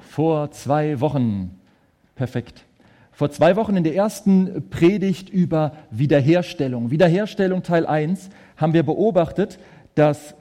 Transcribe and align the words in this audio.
Vor 0.00 0.50
zwei 0.50 1.00
Wochen, 1.00 1.58
perfekt. 2.14 2.64
Vor 3.12 3.30
zwei 3.30 3.56
Wochen 3.56 3.76
in 3.76 3.84
der 3.84 3.94
ersten 3.94 4.70
Predigt 4.70 5.28
über 5.28 5.72
Wiederherstellung, 5.90 6.90
Wiederherstellung 6.90 7.62
Teil 7.62 7.86
1, 7.86 8.30
haben 8.56 8.72
wir 8.72 8.82
beobachtet, 8.82 9.58
dass 9.94 10.34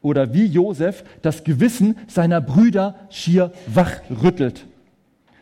oder 0.00 0.34
wie 0.34 0.46
Josef 0.46 1.04
das 1.22 1.44
Gewissen 1.44 1.96
seiner 2.08 2.40
Brüder 2.40 2.96
schier 3.10 3.52
wachrüttelt. 3.66 4.66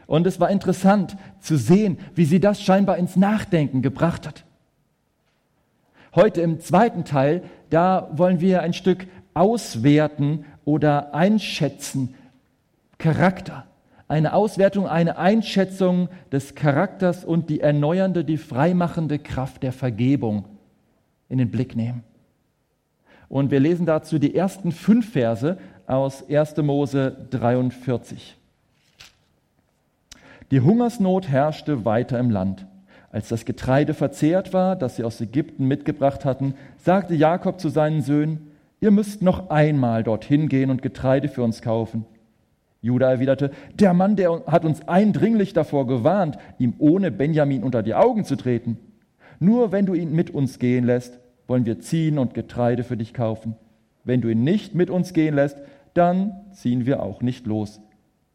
Und 0.06 0.26
es 0.26 0.40
war 0.40 0.50
interessant 0.50 1.16
zu 1.40 1.56
sehen, 1.56 1.98
wie 2.14 2.24
sie 2.24 2.40
das 2.40 2.60
scheinbar 2.60 2.98
ins 2.98 3.16
Nachdenken 3.16 3.80
gebracht 3.80 4.26
hat. 4.26 4.44
Heute 6.14 6.40
im 6.40 6.60
zweiten 6.60 7.04
Teil, 7.04 7.42
da 7.70 8.10
wollen 8.12 8.40
wir 8.40 8.62
ein 8.62 8.72
Stück 8.72 9.06
auswerten 9.32 10.44
oder 10.64 11.14
einschätzen, 11.14 12.14
Charakter. 13.00 13.66
Eine 14.06 14.34
Auswertung, 14.34 14.86
eine 14.86 15.18
Einschätzung 15.18 16.08
des 16.30 16.54
Charakters 16.54 17.24
und 17.24 17.50
die 17.50 17.60
erneuernde, 17.60 18.24
die 18.24 18.36
freimachende 18.36 19.18
Kraft 19.18 19.62
der 19.62 19.72
Vergebung 19.72 20.44
in 21.28 21.38
den 21.38 21.50
Blick 21.50 21.74
nehmen. 21.74 22.04
Und 23.28 23.50
wir 23.50 23.60
lesen 23.60 23.86
dazu 23.86 24.18
die 24.18 24.34
ersten 24.34 24.72
fünf 24.72 25.12
Verse 25.12 25.58
aus 25.86 26.28
1. 26.28 26.56
Mose 26.58 27.16
43. 27.30 28.36
Die 30.50 30.60
Hungersnot 30.60 31.28
herrschte 31.28 31.84
weiter 31.84 32.18
im 32.18 32.30
Land. 32.30 32.66
Als 33.12 33.28
das 33.28 33.44
Getreide 33.44 33.94
verzehrt 33.94 34.52
war, 34.52 34.76
das 34.76 34.96
sie 34.96 35.04
aus 35.04 35.20
Ägypten 35.20 35.66
mitgebracht 35.66 36.24
hatten, 36.24 36.54
sagte 36.76 37.14
Jakob 37.14 37.60
zu 37.60 37.68
seinen 37.68 38.02
Söhnen, 38.02 38.50
ihr 38.80 38.90
müsst 38.90 39.22
noch 39.22 39.50
einmal 39.50 40.02
dorthin 40.02 40.48
gehen 40.48 40.70
und 40.70 40.82
Getreide 40.82 41.28
für 41.28 41.42
uns 41.42 41.62
kaufen. 41.62 42.04
Judah 42.82 43.10
erwiderte, 43.10 43.50
der 43.74 43.92
Mann, 43.92 44.16
der 44.16 44.44
hat 44.46 44.64
uns 44.64 44.88
eindringlich 44.88 45.52
davor 45.52 45.86
gewarnt, 45.86 46.38
ihm 46.58 46.74
ohne 46.78 47.10
Benjamin 47.10 47.62
unter 47.62 47.82
die 47.82 47.94
Augen 47.94 48.24
zu 48.24 48.36
treten. 48.36 48.78
Nur 49.38 49.72
wenn 49.72 49.86
du 49.86 49.94
ihn 49.94 50.12
mit 50.12 50.30
uns 50.30 50.58
gehen 50.58 50.84
lässt, 50.84 51.18
wollen 51.46 51.66
wir 51.66 51.80
ziehen 51.80 52.18
und 52.18 52.34
Getreide 52.34 52.84
für 52.84 52.96
dich 52.96 53.12
kaufen. 53.12 53.56
Wenn 54.04 54.20
du 54.20 54.28
ihn 54.28 54.44
nicht 54.44 54.74
mit 54.74 54.88
uns 54.88 55.12
gehen 55.12 55.34
lässt, 55.34 55.58
dann 55.94 56.32
ziehen 56.52 56.86
wir 56.86 57.02
auch 57.02 57.22
nicht 57.22 57.46
los. 57.46 57.80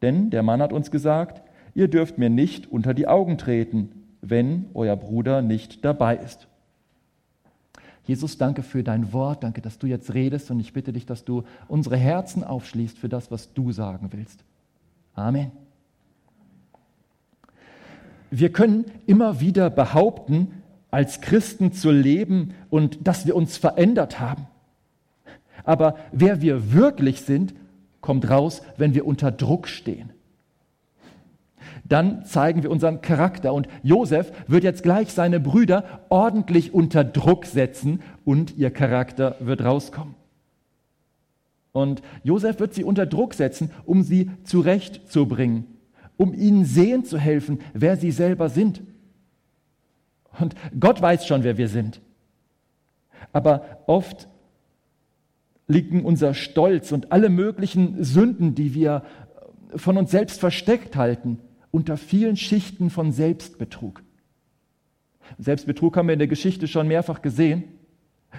Denn 0.02 0.30
der 0.30 0.42
Mann 0.42 0.62
hat 0.62 0.72
uns 0.72 0.90
gesagt, 0.90 1.42
ihr 1.74 1.88
dürft 1.88 2.18
mir 2.18 2.30
nicht 2.30 2.70
unter 2.70 2.94
die 2.94 3.08
Augen 3.08 3.38
treten, 3.38 3.90
wenn 4.20 4.66
euer 4.74 4.96
Bruder 4.96 5.42
nicht 5.42 5.84
dabei 5.84 6.16
ist. 6.16 6.48
Jesus, 8.06 8.38
danke 8.38 8.62
für 8.62 8.82
dein 8.82 9.12
Wort, 9.12 9.42
danke, 9.42 9.60
dass 9.60 9.78
du 9.78 9.86
jetzt 9.86 10.14
redest 10.14 10.50
und 10.50 10.60
ich 10.60 10.72
bitte 10.72 10.92
dich, 10.92 11.06
dass 11.06 11.24
du 11.24 11.42
unsere 11.68 11.96
Herzen 11.96 12.44
aufschließt 12.44 12.96
für 12.96 13.08
das, 13.08 13.30
was 13.30 13.52
du 13.52 13.72
sagen 13.72 14.08
willst. 14.12 14.44
Amen. 15.14 15.50
Wir 18.30 18.52
können 18.52 18.84
immer 19.06 19.40
wieder 19.40 19.70
behaupten, 19.70 20.62
als 20.90 21.20
Christen 21.20 21.72
zu 21.72 21.90
leben 21.90 22.54
und 22.70 23.06
dass 23.06 23.26
wir 23.26 23.34
uns 23.34 23.56
verändert 23.56 24.20
haben. 24.20 24.46
Aber 25.64 25.96
wer 26.12 26.40
wir 26.40 26.72
wirklich 26.72 27.22
sind, 27.22 27.54
kommt 28.00 28.30
raus, 28.30 28.62
wenn 28.76 28.94
wir 28.94 29.04
unter 29.04 29.32
Druck 29.32 29.66
stehen 29.66 30.12
dann 31.88 32.24
zeigen 32.24 32.62
wir 32.62 32.70
unseren 32.70 33.00
Charakter. 33.00 33.52
Und 33.52 33.68
Josef 33.82 34.32
wird 34.46 34.64
jetzt 34.64 34.82
gleich 34.82 35.12
seine 35.12 35.40
Brüder 35.40 36.00
ordentlich 36.08 36.74
unter 36.74 37.04
Druck 37.04 37.46
setzen 37.46 38.00
und 38.24 38.56
ihr 38.56 38.70
Charakter 38.70 39.36
wird 39.40 39.64
rauskommen. 39.64 40.14
Und 41.72 42.00
Josef 42.22 42.58
wird 42.58 42.74
sie 42.74 42.84
unter 42.84 43.04
Druck 43.04 43.34
setzen, 43.34 43.70
um 43.84 44.02
sie 44.02 44.30
zurechtzubringen, 44.44 45.66
um 46.16 46.32
ihnen 46.32 46.64
sehen 46.64 47.04
zu 47.04 47.18
helfen, 47.18 47.60
wer 47.74 47.96
sie 47.96 48.10
selber 48.10 48.48
sind. 48.48 48.82
Und 50.38 50.54
Gott 50.78 51.00
weiß 51.02 51.26
schon, 51.26 51.44
wer 51.44 51.58
wir 51.58 51.68
sind. 51.68 52.00
Aber 53.32 53.82
oft 53.86 54.28
liegen 55.68 56.04
unser 56.04 56.32
Stolz 56.32 56.92
und 56.92 57.12
alle 57.12 57.28
möglichen 57.28 58.02
Sünden, 58.02 58.54
die 58.54 58.74
wir 58.74 59.02
von 59.74 59.98
uns 59.98 60.10
selbst 60.10 60.40
versteckt 60.40 60.96
halten, 60.96 61.40
unter 61.76 61.98
vielen 61.98 62.38
Schichten 62.38 62.88
von 62.88 63.12
Selbstbetrug. 63.12 64.02
Selbstbetrug 65.36 65.94
haben 65.94 66.08
wir 66.08 66.14
in 66.14 66.18
der 66.18 66.26
Geschichte 66.26 66.68
schon 66.68 66.88
mehrfach 66.88 67.20
gesehen. 67.20 67.64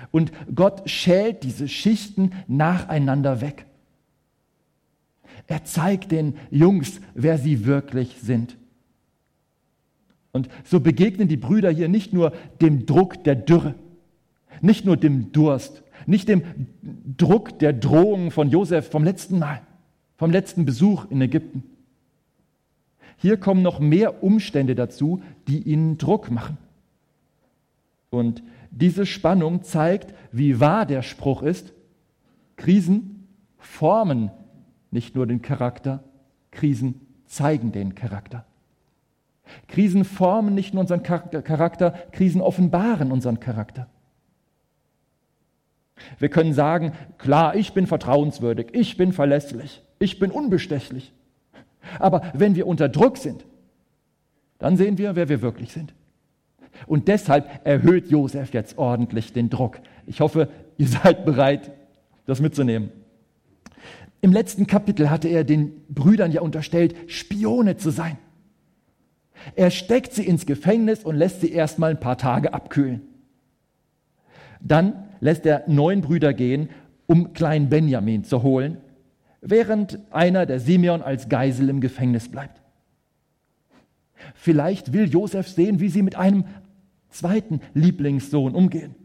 Und 0.10 0.32
Gott 0.56 0.90
schält 0.90 1.44
diese 1.44 1.68
Schichten 1.68 2.32
nacheinander 2.48 3.40
weg. 3.40 3.68
Er 5.46 5.64
zeigt 5.66 6.12
den 6.12 6.34
Jungs, 6.50 7.00
wer 7.14 7.38
sie 7.38 7.68
wirklich 7.68 8.16
sind. 8.20 8.58
Und 10.32 10.50
so 10.64 10.80
begegnen 10.80 11.28
die 11.28 11.38
Brüder 11.38 11.70
hier 11.70 11.90
nicht 11.90 12.14
nur 12.14 12.34
dem 12.60 12.88
Druck 12.88 13.24
der 13.24 13.36
Dürre, 13.36 13.76
nicht 14.62 14.84
nur 14.84 14.98
dem 14.98 15.32
Durst, 15.32 15.84
nicht 16.08 16.28
dem 16.28 16.42
Druck 17.16 17.60
der 17.60 17.74
Drohungen 17.74 18.32
von 18.32 18.50
Josef 18.50 18.90
vom 18.90 19.04
letzten 19.04 19.38
Mal, 19.38 19.62
vom 20.18 20.32
letzten 20.32 20.66
Besuch 20.66 21.06
in 21.12 21.22
Ägypten. 21.22 21.77
Hier 23.18 23.38
kommen 23.38 23.62
noch 23.62 23.80
mehr 23.80 24.24
Umstände 24.24 24.76
dazu, 24.76 25.22
die 25.48 25.64
ihnen 25.64 25.98
Druck 25.98 26.32
machen. 26.32 26.58
Und 28.10 28.44
diese 28.72 29.06
Spannung 29.06 29.64
zeigt, 29.64 30.14
wie 30.32 30.60
wahr 30.60 30.86
der 30.86 31.02
Spruch 31.02 31.42
ist. 31.42 31.74
Krisen 32.56 33.28
formen 33.58 34.32
nicht 34.92 35.16
nur 35.16 35.28
den 35.28 35.42
Charakter, 35.42 36.04
Krisen 36.52 37.02
zeigen 37.26 37.72
den 37.72 37.96
Charakter. 37.96 38.46
Krisen 39.68 40.06
formen 40.06 40.54
nicht 40.54 40.74
nur 40.74 40.82
unseren 40.82 41.04
Charakter, 41.04 41.92
Krisen 42.12 42.42
offenbaren 42.42 43.12
unseren 43.12 43.40
Charakter. 43.40 43.88
Wir 46.20 46.30
können 46.30 46.54
sagen, 46.54 46.94
klar, 47.18 47.56
ich 47.56 47.74
bin 47.74 47.88
vertrauenswürdig, 47.88 48.68
ich 48.74 48.98
bin 48.98 49.14
verlässlich, 49.14 49.82
ich 50.00 50.20
bin 50.20 50.32
unbestechlich. 50.32 51.14
Aber 52.00 52.22
wenn 52.34 52.56
wir 52.56 52.68
unter 52.68 52.90
Druck 52.90 53.18
sind, 53.18 53.46
dann 54.60 54.78
sehen 54.78 54.98
wir, 54.98 55.16
wer 55.16 55.30
wir 55.30 55.42
wirklich 55.42 55.72
sind. 55.72 55.94
Und 56.86 57.08
deshalb 57.08 57.66
erhöht 57.66 58.10
Josef 58.10 58.54
jetzt 58.54 58.78
ordentlich 58.78 59.34
den 59.34 59.50
Druck. 59.50 59.80
Ich 60.06 60.22
hoffe, 60.22 60.50
ihr 60.78 60.88
seid 61.04 61.26
bereit, 61.26 61.72
das 62.26 62.40
mitzunehmen. 62.40 62.92
Im 64.22 64.34
letzten 64.34 64.68
Kapitel 64.68 65.10
hatte 65.10 65.28
er 65.28 65.44
den 65.44 65.74
Brüdern 65.90 66.32
ja 66.32 66.42
unterstellt, 66.42 66.96
Spione 67.08 67.78
zu 67.78 67.92
sein. 67.92 68.18
Er 69.56 69.70
steckt 69.70 70.14
sie 70.14 70.26
ins 70.26 70.46
Gefängnis 70.46 71.04
und 71.04 71.16
lässt 71.16 71.42
sie 71.42 71.52
erstmal 71.52 71.92
ein 71.92 72.00
paar 72.00 72.18
Tage 72.18 72.54
abkühlen. 72.54 73.02
Dann 74.60 75.06
lässt 75.20 75.46
er 75.46 75.64
neun 75.68 76.02
Brüder 76.02 76.34
gehen, 76.34 76.70
um 77.06 77.34
kleinen 77.34 77.70
Benjamin 77.70 78.24
zu 78.24 78.42
holen 78.42 78.78
während 79.42 80.00
einer 80.12 80.46
der 80.46 80.60
Simeon 80.60 81.02
als 81.02 81.30
Geisel 81.30 81.70
im 81.70 81.82
Gefängnis 81.82 82.30
bleibt. 82.30 82.62
Vielleicht 84.34 84.94
will 84.94 85.08
Josef 85.08 85.48
sehen, 85.48 85.80
wie 85.80 85.90
sie 85.90 86.02
mit 86.02 86.16
einem 86.16 86.46
zweiten 87.10 87.62
Lieblingssohn 87.74 88.56
umgehen. 88.56 88.96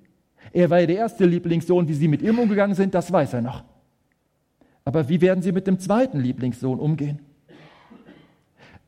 Er 0.53 0.71
war 0.71 0.81
ja 0.81 0.87
der 0.87 0.97
erste 0.97 1.25
Lieblingssohn, 1.25 1.89
wie 1.89 1.95
sie 1.95 2.09
mit 2.09 2.23
ihm 2.23 2.39
umgegangen 2.39 2.75
sind, 2.75 2.95
das 2.95 3.13
weiß 3.13 3.35
er 3.35 3.43
noch. 3.43 3.65
Aber 4.85 5.09
wie 5.09 5.21
werden 5.21 5.43
sie 5.43 5.53
mit 5.53 5.67
dem 5.67 5.79
zweiten 5.79 6.19
Lieblingssohn 6.19 6.81
umgehen? 6.81 7.21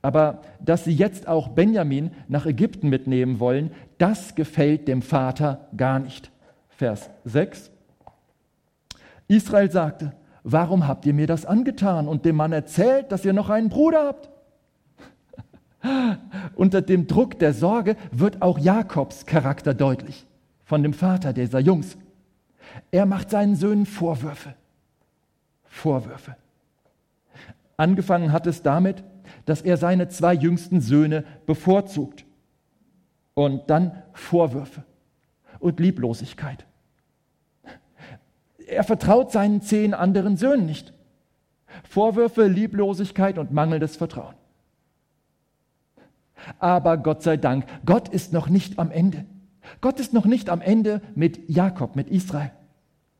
Aber 0.02 0.42
dass 0.60 0.84
sie 0.84 0.92
jetzt 0.92 1.28
auch 1.28 1.48
Benjamin 1.48 2.10
nach 2.28 2.44
Ägypten 2.44 2.90
mitnehmen 2.90 3.40
wollen, 3.40 3.70
das 3.96 4.34
gefällt 4.34 4.86
dem 4.88 5.00
Vater 5.00 5.68
gar 5.76 5.98
nicht. 5.98 6.30
Vers 6.68 7.08
6. 7.24 7.70
Israel 9.28 9.70
sagte, 9.70 10.12
warum 10.44 10.86
habt 10.86 11.06
ihr 11.06 11.14
mir 11.14 11.26
das 11.26 11.44
angetan 11.44 12.06
und 12.06 12.24
dem 12.24 12.36
Mann 12.36 12.52
erzählt, 12.52 13.10
dass 13.10 13.24
ihr 13.24 13.32
noch 13.32 13.50
einen 13.50 13.70
Bruder 13.70 14.04
habt? 14.04 14.30
Unter 16.54 16.82
dem 16.82 17.06
Druck 17.08 17.38
der 17.38 17.52
Sorge 17.52 17.96
wird 18.12 18.42
auch 18.42 18.58
Jakobs 18.58 19.26
Charakter 19.26 19.74
deutlich, 19.74 20.26
von 20.64 20.82
dem 20.82 20.92
Vater 20.92 21.32
dieser 21.32 21.58
Jungs. 21.58 21.96
Er 22.90 23.06
macht 23.06 23.30
seinen 23.30 23.56
Söhnen 23.56 23.86
Vorwürfe. 23.86 24.54
Vorwürfe. 25.64 26.36
Angefangen 27.76 28.32
hat 28.32 28.46
es 28.46 28.62
damit, 28.62 29.02
dass 29.46 29.62
er 29.62 29.76
seine 29.76 30.08
zwei 30.08 30.34
jüngsten 30.34 30.80
Söhne 30.80 31.24
bevorzugt. 31.46 32.24
Und 33.34 33.68
dann 33.68 34.02
Vorwürfe 34.12 34.84
und 35.58 35.80
Lieblosigkeit. 35.80 36.66
Er 38.66 38.84
vertraut 38.84 39.32
seinen 39.32 39.60
zehn 39.60 39.94
anderen 39.94 40.36
Söhnen 40.36 40.66
nicht. 40.66 40.92
Vorwürfe, 41.88 42.46
Lieblosigkeit 42.46 43.38
und 43.38 43.52
mangelndes 43.52 43.96
Vertrauen. 43.96 44.34
Aber 46.58 46.96
Gott 46.98 47.22
sei 47.22 47.36
Dank, 47.36 47.66
Gott 47.84 48.08
ist 48.08 48.32
noch 48.32 48.48
nicht 48.48 48.78
am 48.78 48.90
Ende. 48.90 49.24
Gott 49.80 49.98
ist 49.98 50.12
noch 50.12 50.26
nicht 50.26 50.50
am 50.50 50.60
Ende 50.60 51.00
mit 51.14 51.48
Jakob, 51.48 51.96
mit 51.96 52.08
Israel. 52.10 52.52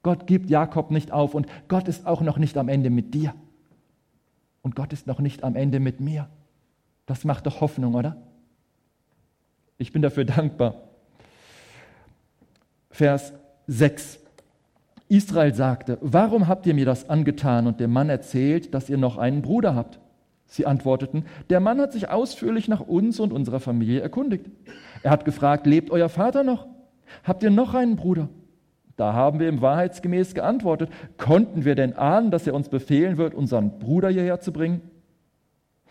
Gott 0.02 0.26
gibt 0.26 0.50
Jakob 0.50 0.91
nicht 0.91 1.11
auf 1.11 1.35
und 1.35 1.46
Gott 1.69 1.88
ist 1.88 2.06
auch 2.06 2.20
noch 2.20 2.37
nicht 2.37 2.56
am 2.58 2.69
Ende 2.69 2.91
mit 2.91 3.14
dir. 3.14 3.35
und 4.64 4.75
Gott 4.75 4.94
ist 4.94 5.06
noch 5.06 5.20
nicht 5.20 5.44
am 5.44 5.56
Ende 5.56 5.79
mit 5.79 6.00
mir. 6.00 6.29
Das 7.05 7.25
macht 7.25 7.46
doch 7.46 7.61
Hoffnung, 7.61 7.94
oder? 7.94 8.17
Ich 9.76 9.93
bin 9.93 10.00
dafür 10.00 10.25
dankbar. 10.25 10.75
Vers 12.91 13.35
6. 13.67 14.20
Israel 15.14 15.55
sagte, 15.55 15.99
warum 16.00 16.49
habt 16.49 16.66
ihr 16.66 16.75
mir 16.75 16.87
das 16.87 17.08
angetan 17.08 17.69
und 17.69 17.78
dem 17.78 17.93
Mann 17.93 18.08
erzählt, 18.08 18.75
dass 18.75 18.90
ihr 18.90 18.99
noch 18.99 19.16
einen 19.16 19.43
Bruder 19.43 19.76
habt? 19.76 20.00
Sie 20.46 20.66
antworteten, 20.66 21.25
der 21.50 21.61
Mann 21.61 21.81
hat 21.81 21.93
sich 21.93 22.11
ausführlich 22.11 22.66
nach 22.66 22.81
uns 22.81 23.20
und 23.20 23.32
unserer 23.32 23.61
Familie 23.61 24.00
erkundigt. 24.00 24.46
Er 25.05 25.12
hat 25.12 25.25
gefragt, 25.25 25.66
lebt 25.66 25.93
euer 25.93 26.08
Vater 26.08 26.43
noch? 26.43 26.66
Habt 27.22 27.44
ihr 27.44 27.50
noch 27.50 27.75
einen 27.75 27.94
Bruder? 27.94 28.28
Da 28.96 29.12
haben 29.12 29.38
wir 29.38 29.49
ihm 29.49 29.61
wahrheitsgemäß 29.61 30.34
geantwortet, 30.34 30.90
konnten 31.17 31.64
wir 31.64 31.76
denn 31.76 31.94
ahnen, 31.94 32.32
dass 32.32 32.46
er 32.46 32.55
uns 32.55 32.69
befehlen 32.69 33.17
wird, 33.17 33.34
unseren 33.34 33.78
Bruder 33.78 34.08
hierher 34.08 34.40
zu 34.40 34.52
bringen? 34.52 34.81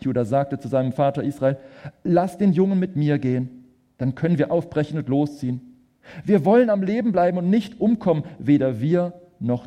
Judah 0.00 0.26
sagte 0.26 0.58
zu 0.58 0.68
seinem 0.68 0.92
Vater 0.92 1.22
Israel, 1.22 1.56
lass 2.02 2.36
den 2.36 2.52
Jungen 2.52 2.78
mit 2.78 2.94
mir 2.94 3.18
gehen, 3.18 3.64
dann 3.96 4.14
können 4.14 4.38
wir 4.38 4.50
aufbrechen 4.50 4.98
und 4.98 5.08
losziehen. 5.08 5.73
Wir 6.24 6.44
wollen 6.44 6.70
am 6.70 6.82
Leben 6.82 7.12
bleiben 7.12 7.38
und 7.38 7.50
nicht 7.50 7.80
umkommen, 7.80 8.24
weder 8.38 8.80
wir 8.80 9.14
noch 9.40 9.66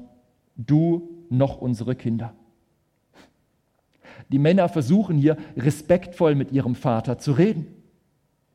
du 0.55 1.09
noch 1.29 1.59
unsere 1.61 1.95
Kinder. 1.95 2.33
Die 4.29 4.39
Männer 4.39 4.67
versuchen 4.69 5.17
hier 5.17 5.37
respektvoll 5.55 6.35
mit 6.35 6.51
ihrem 6.51 6.75
Vater 6.75 7.17
zu 7.17 7.31
reden. 7.33 7.67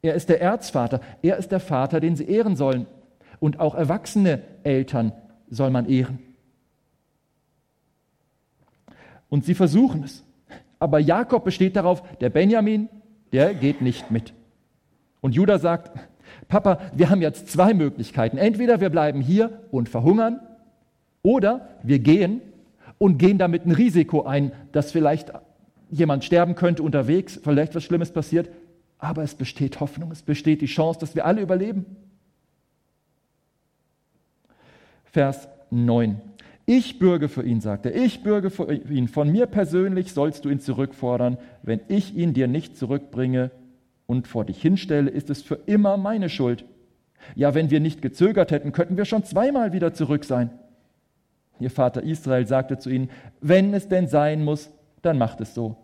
Er 0.02 0.14
ist 0.14 0.28
der 0.28 0.40
Erzvater, 0.40 1.00
er 1.22 1.36
ist 1.36 1.52
der 1.52 1.60
Vater, 1.60 2.00
den 2.00 2.16
sie 2.16 2.28
ehren 2.28 2.56
sollen. 2.56 2.86
Und 3.40 3.60
auch 3.60 3.74
erwachsene 3.74 4.42
Eltern 4.62 5.12
soll 5.48 5.70
man 5.70 5.88
ehren. 5.88 6.18
Und 9.28 9.44
sie 9.44 9.54
versuchen 9.54 10.02
es. 10.04 10.24
Aber 10.78 10.98
Jakob 10.98 11.44
besteht 11.44 11.76
darauf, 11.76 12.02
der 12.18 12.28
Benjamin, 12.28 12.88
der 13.32 13.54
geht 13.54 13.80
nicht 13.80 14.10
mit. 14.10 14.34
Und 15.20 15.34
Judah 15.34 15.58
sagt, 15.58 15.98
Papa, 16.52 16.80
wir 16.94 17.08
haben 17.08 17.22
jetzt 17.22 17.48
zwei 17.48 17.72
Möglichkeiten. 17.72 18.36
Entweder 18.36 18.78
wir 18.82 18.90
bleiben 18.90 19.22
hier 19.22 19.62
und 19.70 19.88
verhungern 19.88 20.38
oder 21.22 21.66
wir 21.82 21.98
gehen 21.98 22.42
und 22.98 23.16
gehen 23.16 23.38
damit 23.38 23.64
ein 23.64 23.70
Risiko 23.72 24.24
ein, 24.24 24.52
dass 24.70 24.92
vielleicht 24.92 25.32
jemand 25.90 26.24
sterben 26.24 26.54
könnte 26.54 26.82
unterwegs, 26.82 27.40
vielleicht 27.42 27.74
was 27.74 27.84
Schlimmes 27.84 28.12
passiert. 28.12 28.50
Aber 28.98 29.22
es 29.22 29.34
besteht 29.34 29.80
Hoffnung, 29.80 30.12
es 30.12 30.20
besteht 30.20 30.60
die 30.60 30.66
Chance, 30.66 31.00
dass 31.00 31.14
wir 31.14 31.24
alle 31.24 31.40
überleben. 31.40 31.86
Vers 35.06 35.48
9. 35.70 36.20
Ich 36.66 36.98
bürge 36.98 37.30
für 37.30 37.44
ihn, 37.44 37.62
sagt 37.62 37.86
er, 37.86 37.94
ich 37.94 38.22
bürge 38.22 38.50
für 38.50 38.70
ihn. 38.70 39.08
Von 39.08 39.32
mir 39.32 39.46
persönlich 39.46 40.12
sollst 40.12 40.44
du 40.44 40.50
ihn 40.50 40.60
zurückfordern. 40.60 41.38
Wenn 41.62 41.80
ich 41.88 42.14
ihn 42.14 42.34
dir 42.34 42.46
nicht 42.46 42.76
zurückbringe, 42.76 43.50
und 44.12 44.28
vor 44.28 44.44
dich 44.44 44.60
hinstelle, 44.60 45.10
ist 45.10 45.30
es 45.30 45.40
für 45.40 45.54
immer 45.64 45.96
meine 45.96 46.28
Schuld. 46.28 46.66
Ja, 47.34 47.54
wenn 47.54 47.70
wir 47.70 47.80
nicht 47.80 48.02
gezögert 48.02 48.50
hätten, 48.50 48.72
könnten 48.72 48.98
wir 48.98 49.06
schon 49.06 49.24
zweimal 49.24 49.72
wieder 49.72 49.94
zurück 49.94 50.26
sein. 50.26 50.50
Ihr 51.58 51.70
Vater 51.70 52.02
Israel 52.02 52.46
sagte 52.46 52.76
zu 52.76 52.90
ihnen, 52.90 53.08
wenn 53.40 53.72
es 53.72 53.88
denn 53.88 54.08
sein 54.08 54.44
muss, 54.44 54.70
dann 55.00 55.16
macht 55.16 55.40
es 55.40 55.54
so. 55.54 55.76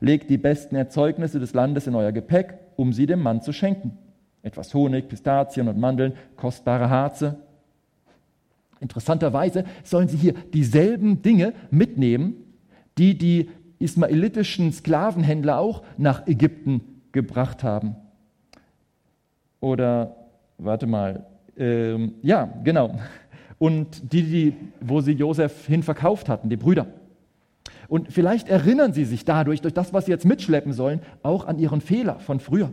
Legt 0.00 0.28
die 0.28 0.38
besten 0.38 0.74
Erzeugnisse 0.74 1.38
des 1.38 1.54
Landes 1.54 1.86
in 1.86 1.94
euer 1.94 2.10
Gepäck, 2.10 2.58
um 2.74 2.92
sie 2.92 3.06
dem 3.06 3.22
Mann 3.22 3.42
zu 3.42 3.52
schenken. 3.52 3.96
Etwas 4.42 4.74
Honig, 4.74 5.08
Pistazien 5.08 5.68
und 5.68 5.78
Mandeln, 5.78 6.14
kostbare 6.34 6.90
Harze. 6.90 7.36
Interessanterweise 8.80 9.64
sollen 9.84 10.08
sie 10.08 10.16
hier 10.16 10.34
dieselben 10.52 11.22
Dinge 11.22 11.52
mitnehmen, 11.70 12.34
die 12.96 13.16
die 13.16 13.50
ismaelitischen 13.78 14.72
Sklavenhändler 14.72 15.58
auch 15.60 15.84
nach 15.96 16.26
Ägypten 16.26 16.97
gebracht 17.12 17.64
haben. 17.64 17.96
Oder, 19.60 20.16
warte 20.58 20.86
mal, 20.86 21.26
ähm, 21.56 22.14
ja, 22.22 22.48
genau. 22.64 22.98
Und 23.58 24.12
die, 24.12 24.22
die, 24.22 24.54
wo 24.80 25.00
sie 25.00 25.12
Josef 25.12 25.66
hin 25.66 25.82
verkauft 25.82 26.28
hatten, 26.28 26.48
die 26.48 26.56
Brüder. 26.56 26.86
Und 27.88 28.12
vielleicht 28.12 28.48
erinnern 28.48 28.92
sie 28.92 29.04
sich 29.04 29.24
dadurch, 29.24 29.62
durch 29.62 29.74
das, 29.74 29.92
was 29.92 30.04
sie 30.04 30.12
jetzt 30.12 30.24
mitschleppen 30.24 30.72
sollen, 30.72 31.00
auch 31.22 31.46
an 31.46 31.58
ihren 31.58 31.80
Fehler 31.80 32.20
von 32.20 32.38
früher. 32.38 32.70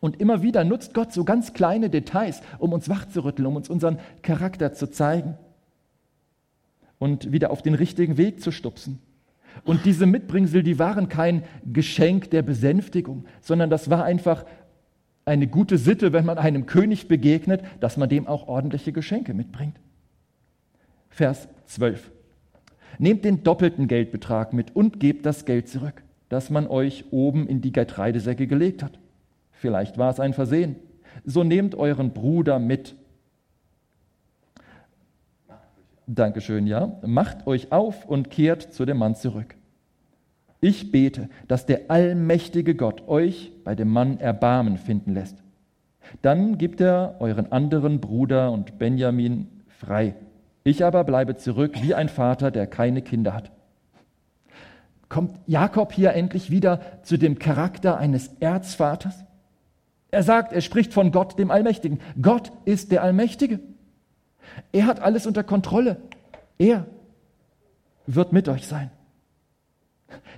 Und 0.00 0.20
immer 0.20 0.42
wieder 0.42 0.64
nutzt 0.64 0.94
Gott 0.94 1.12
so 1.12 1.24
ganz 1.24 1.52
kleine 1.52 1.90
Details, 1.90 2.42
um 2.58 2.72
uns 2.72 2.88
wachzurütteln, 2.88 3.46
um 3.46 3.56
uns 3.56 3.68
unseren 3.68 3.98
Charakter 4.22 4.72
zu 4.72 4.90
zeigen 4.90 5.36
und 6.98 7.32
wieder 7.32 7.50
auf 7.50 7.62
den 7.62 7.74
richtigen 7.74 8.16
Weg 8.16 8.40
zu 8.40 8.50
stupsen. 8.50 9.00
Und 9.64 9.84
diese 9.84 10.06
Mitbringsel, 10.06 10.62
die 10.62 10.78
waren 10.78 11.08
kein 11.08 11.42
Geschenk 11.70 12.30
der 12.30 12.42
Besänftigung, 12.42 13.24
sondern 13.40 13.70
das 13.70 13.90
war 13.90 14.04
einfach 14.04 14.44
eine 15.24 15.46
gute 15.46 15.78
Sitte, 15.78 16.12
wenn 16.12 16.24
man 16.24 16.38
einem 16.38 16.66
König 16.66 17.08
begegnet, 17.08 17.62
dass 17.80 17.96
man 17.96 18.08
dem 18.08 18.26
auch 18.26 18.48
ordentliche 18.48 18.92
Geschenke 18.92 19.34
mitbringt. 19.34 19.78
Vers 21.08 21.48
12. 21.66 22.10
Nehmt 22.98 23.24
den 23.24 23.42
doppelten 23.42 23.88
Geldbetrag 23.88 24.52
mit 24.52 24.74
und 24.74 25.00
gebt 25.00 25.26
das 25.26 25.44
Geld 25.44 25.68
zurück, 25.68 26.02
das 26.28 26.50
man 26.50 26.66
euch 26.66 27.04
oben 27.10 27.46
in 27.46 27.60
die 27.60 27.72
Getreidesäcke 27.72 28.46
gelegt 28.46 28.82
hat. 28.82 28.98
Vielleicht 29.52 29.98
war 29.98 30.10
es 30.10 30.20
ein 30.20 30.32
Versehen. 30.32 30.76
So 31.24 31.44
nehmt 31.44 31.74
euren 31.74 32.12
Bruder 32.12 32.58
mit 32.58 32.96
Dankeschön, 36.12 36.66
ja. 36.66 36.98
Macht 37.06 37.46
euch 37.46 37.70
auf 37.70 38.04
und 38.04 38.30
kehrt 38.30 38.62
zu 38.74 38.84
dem 38.84 38.98
Mann 38.98 39.14
zurück. 39.14 39.54
Ich 40.60 40.90
bete, 40.90 41.28
dass 41.46 41.66
der 41.66 41.82
allmächtige 41.88 42.74
Gott 42.74 43.06
euch 43.06 43.52
bei 43.62 43.76
dem 43.76 43.90
Mann 43.90 44.18
Erbarmen 44.18 44.76
finden 44.76 45.14
lässt. 45.14 45.36
Dann 46.20 46.58
gibt 46.58 46.80
er 46.80 47.14
euren 47.20 47.52
anderen 47.52 48.00
Bruder 48.00 48.50
und 48.50 48.76
Benjamin 48.76 49.46
frei. 49.68 50.16
Ich 50.64 50.84
aber 50.84 51.04
bleibe 51.04 51.36
zurück 51.36 51.80
wie 51.80 51.94
ein 51.94 52.08
Vater, 52.08 52.50
der 52.50 52.66
keine 52.66 53.02
Kinder 53.02 53.32
hat. 53.32 53.52
Kommt 55.08 55.36
Jakob 55.46 55.92
hier 55.92 56.12
endlich 56.14 56.50
wieder 56.50 56.80
zu 57.04 57.18
dem 57.18 57.38
Charakter 57.38 57.98
eines 57.98 58.34
Erzvaters? 58.40 59.24
Er 60.10 60.24
sagt, 60.24 60.52
er 60.52 60.60
spricht 60.60 60.92
von 60.92 61.12
Gott, 61.12 61.38
dem 61.38 61.52
Allmächtigen. 61.52 62.00
Gott 62.20 62.50
ist 62.64 62.90
der 62.90 63.04
Allmächtige. 63.04 63.60
Er 64.72 64.86
hat 64.86 65.00
alles 65.00 65.26
unter 65.26 65.42
Kontrolle. 65.42 65.96
Er 66.58 66.86
wird 68.06 68.32
mit 68.32 68.48
euch 68.48 68.66
sein. 68.66 68.90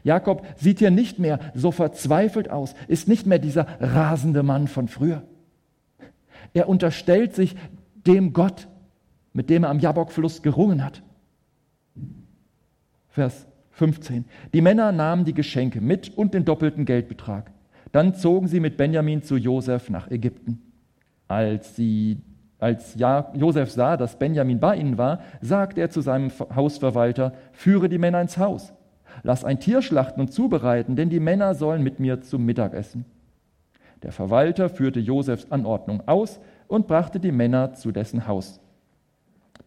Jakob 0.05 0.47
sieht 0.57 0.81
hier 0.81 0.91
nicht 0.91 1.19
mehr 1.19 1.39
so 1.55 1.71
verzweifelt 1.71 2.51
aus, 2.51 2.75
ist 2.89 3.09
nicht 3.09 3.27
mehr 3.27 3.39
dieser 3.39 3.67
rasende 3.81 4.43
Mann 4.43 4.69
von 4.69 4.89
früher. 4.89 5.23
Er 6.55 6.69
unterstellt 6.69 7.35
sich 7.35 7.57
dem 8.07 8.33
Gott, 8.33 8.69
mit 9.33 9.49
dem 9.49 9.65
er 9.65 9.71
am 9.71 9.79
Jabokfluss 9.79 10.43
gerungen 10.43 10.85
hat. 10.85 11.03
Vers 13.09 13.47
15. 13.73 14.25
Die 14.53 14.61
Männer 14.61 14.93
nahmen 14.93 15.25
die 15.25 15.35
Geschenke 15.35 15.81
mit 15.81 16.17
und 16.17 16.35
den 16.35 16.45
doppelten 16.45 16.85
Geldbetrag. 16.85 17.51
Dann 17.93 18.15
zogen 18.15 18.49
sie 18.49 18.61
mit 18.61 18.77
Benjamin 18.77 19.23
zu 19.23 19.37
Josef 19.37 19.91
nach 19.91 20.11
Ägypten. 20.11 20.63
Als 21.29 21.77
sie 21.77 22.19
als 22.63 22.95
Josef 22.95 23.73
sah, 23.73 23.97
dass 23.97 24.21
Benjamin 24.21 24.61
bei 24.61 24.77
ihnen 24.77 24.97
war, 24.97 25.19
sagte 25.41 25.81
er 25.81 25.91
zu 25.91 26.01
seinem 26.01 26.31
Hausverwalter, 26.55 27.33
führe 27.51 27.89
die 27.89 27.99
Männer 27.99 28.21
ins 28.21 28.39
Haus. 28.39 28.73
Lass 29.25 29.45
ein 29.45 29.59
Tier 29.59 29.83
schlachten 29.83 30.21
und 30.21 30.33
zubereiten, 30.33 30.95
denn 30.95 31.11
die 31.11 31.19
Männer 31.19 31.57
sollen 31.57 31.83
mit 31.83 31.99
mir 31.99 32.21
zum 32.21 32.45
Mittagessen. 32.45 33.05
Der 34.05 34.13
Verwalter 34.13 34.69
führte 34.69 35.01
Josefs 35.01 35.51
Anordnung 35.51 36.07
aus 36.07 36.39
und 36.69 36.87
brachte 36.87 37.19
die 37.19 37.33
Männer 37.33 37.75
zu 37.75 37.91
dessen 37.91 38.29
Haus. 38.29 38.61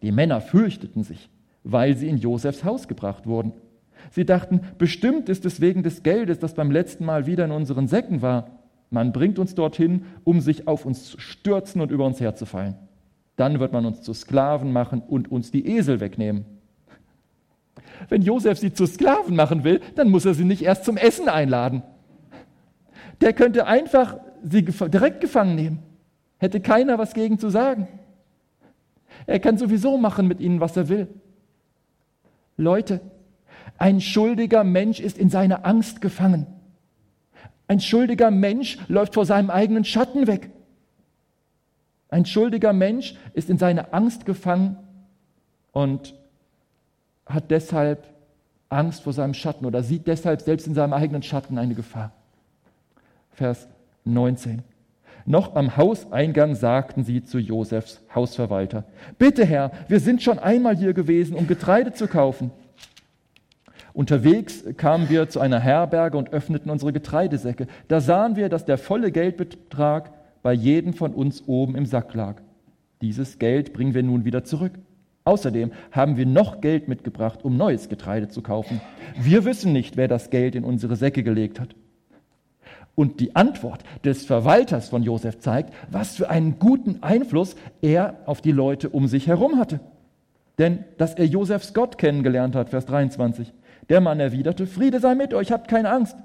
Die 0.00 0.10
Männer 0.10 0.40
fürchteten 0.40 1.02
sich, 1.02 1.28
weil 1.64 1.98
sie 1.98 2.08
in 2.08 2.16
Josefs 2.16 2.64
Haus 2.64 2.88
gebracht 2.88 3.26
wurden. 3.26 3.52
Sie 4.10 4.24
dachten, 4.24 4.62
bestimmt 4.78 5.28
ist 5.28 5.44
es 5.44 5.60
wegen 5.60 5.82
des 5.82 6.02
Geldes, 6.02 6.38
das 6.38 6.54
beim 6.54 6.70
letzten 6.70 7.04
Mal 7.04 7.26
wieder 7.26 7.44
in 7.44 7.50
unseren 7.50 7.88
Säcken 7.88 8.22
war. 8.22 8.52
Man 8.88 9.12
bringt 9.12 9.38
uns 9.38 9.54
dorthin, 9.54 10.06
um 10.24 10.40
sich 10.40 10.66
auf 10.66 10.86
uns 10.86 11.10
zu 11.10 11.20
stürzen 11.20 11.82
und 11.82 11.90
über 11.90 12.06
uns 12.06 12.20
herzufallen. 12.20 12.76
Dann 13.36 13.60
wird 13.60 13.72
man 13.72 13.86
uns 13.86 14.02
zu 14.02 14.14
Sklaven 14.14 14.72
machen 14.72 15.02
und 15.06 15.30
uns 15.30 15.50
die 15.50 15.66
Esel 15.66 16.00
wegnehmen. 16.00 16.46
Wenn 18.08 18.22
Josef 18.22 18.58
sie 18.58 18.72
zu 18.72 18.86
Sklaven 18.86 19.36
machen 19.36 19.64
will, 19.64 19.80
dann 19.94 20.10
muss 20.10 20.24
er 20.24 20.34
sie 20.34 20.44
nicht 20.44 20.62
erst 20.62 20.84
zum 20.84 20.96
Essen 20.96 21.28
einladen. 21.28 21.82
Der 23.20 23.32
könnte 23.32 23.66
einfach 23.66 24.18
sie 24.42 24.64
direkt 24.64 25.20
gefangen 25.20 25.54
nehmen. 25.54 25.78
Hätte 26.38 26.60
keiner 26.60 26.98
was 26.98 27.14
gegen 27.14 27.38
zu 27.38 27.48
sagen. 27.48 27.88
Er 29.26 29.40
kann 29.40 29.58
sowieso 29.58 29.96
machen 29.96 30.28
mit 30.28 30.40
ihnen, 30.40 30.60
was 30.60 30.76
er 30.76 30.88
will. 30.88 31.08
Leute, 32.56 33.00
ein 33.78 34.00
schuldiger 34.00 34.64
Mensch 34.64 35.00
ist 35.00 35.18
in 35.18 35.30
seiner 35.30 35.66
Angst 35.66 36.00
gefangen. 36.00 36.46
Ein 37.68 37.80
schuldiger 37.80 38.30
Mensch 38.30 38.78
läuft 38.88 39.14
vor 39.14 39.26
seinem 39.26 39.50
eigenen 39.50 39.84
Schatten 39.84 40.26
weg. 40.26 40.50
Ein 42.08 42.24
schuldiger 42.24 42.72
Mensch 42.72 43.14
ist 43.34 43.50
in 43.50 43.58
seine 43.58 43.92
Angst 43.92 44.26
gefangen 44.26 44.76
und 45.72 46.14
hat 47.26 47.50
deshalb 47.50 48.04
Angst 48.68 49.02
vor 49.02 49.12
seinem 49.12 49.34
Schatten 49.34 49.66
oder 49.66 49.82
sieht 49.82 50.06
deshalb 50.06 50.40
selbst 50.40 50.66
in 50.66 50.74
seinem 50.74 50.92
eigenen 50.92 51.22
Schatten 51.22 51.58
eine 51.58 51.74
Gefahr. 51.74 52.12
Vers 53.32 53.68
19. 54.04 54.62
Noch 55.24 55.56
am 55.56 55.76
Hauseingang 55.76 56.54
sagten 56.54 57.04
sie 57.04 57.24
zu 57.24 57.38
Josefs 57.38 58.00
Hausverwalter, 58.14 58.84
Bitte 59.18 59.44
Herr, 59.44 59.72
wir 59.88 59.98
sind 59.98 60.22
schon 60.22 60.38
einmal 60.38 60.76
hier 60.76 60.94
gewesen, 60.94 61.36
um 61.36 61.48
Getreide 61.48 61.92
zu 61.92 62.06
kaufen. 62.06 62.52
Unterwegs 63.92 64.62
kamen 64.76 65.08
wir 65.08 65.28
zu 65.28 65.40
einer 65.40 65.58
Herberge 65.58 66.16
und 66.16 66.32
öffneten 66.32 66.70
unsere 66.70 66.92
Getreidesäcke. 66.92 67.66
Da 67.88 68.00
sahen 68.00 68.36
wir, 68.36 68.48
dass 68.48 68.64
der 68.64 68.78
volle 68.78 69.10
Geldbetrag 69.10 70.12
bei 70.42 70.52
jedem 70.52 70.92
von 70.92 71.12
uns 71.12 71.44
oben 71.46 71.74
im 71.74 71.86
Sack 71.86 72.14
lag. 72.14 72.42
Dieses 73.02 73.38
Geld 73.38 73.72
bringen 73.72 73.94
wir 73.94 74.02
nun 74.02 74.24
wieder 74.24 74.44
zurück. 74.44 74.72
Außerdem 75.24 75.72
haben 75.90 76.16
wir 76.16 76.24
noch 76.24 76.60
Geld 76.60 76.86
mitgebracht, 76.86 77.44
um 77.44 77.56
neues 77.56 77.88
Getreide 77.88 78.28
zu 78.28 78.42
kaufen. 78.42 78.80
Wir 79.20 79.44
wissen 79.44 79.72
nicht, 79.72 79.96
wer 79.96 80.06
das 80.06 80.30
Geld 80.30 80.54
in 80.54 80.64
unsere 80.64 80.94
Säcke 80.94 81.22
gelegt 81.24 81.58
hat. 81.58 81.74
Und 82.94 83.20
die 83.20 83.36
Antwort 83.36 83.82
des 84.04 84.24
Verwalters 84.24 84.88
von 84.88 85.02
Josef 85.02 85.38
zeigt, 85.40 85.74
was 85.90 86.16
für 86.16 86.30
einen 86.30 86.58
guten 86.58 87.02
Einfluss 87.02 87.56
er 87.82 88.20
auf 88.24 88.40
die 88.40 88.52
Leute 88.52 88.88
um 88.88 89.08
sich 89.08 89.26
herum 89.26 89.58
hatte. 89.58 89.80
Denn 90.58 90.84
dass 90.96 91.14
er 91.14 91.26
Josefs 91.26 91.74
Gott 91.74 91.98
kennengelernt 91.98 92.54
hat, 92.54 92.70
Vers 92.70 92.86
23. 92.86 93.52
Der 93.88 94.00
Mann 94.00 94.20
erwiderte, 94.20 94.66
Friede 94.66 95.00
sei 95.00 95.14
mit 95.14 95.34
euch, 95.34 95.52
habt 95.52 95.68
keine 95.68 95.90
Angst. 95.90 96.16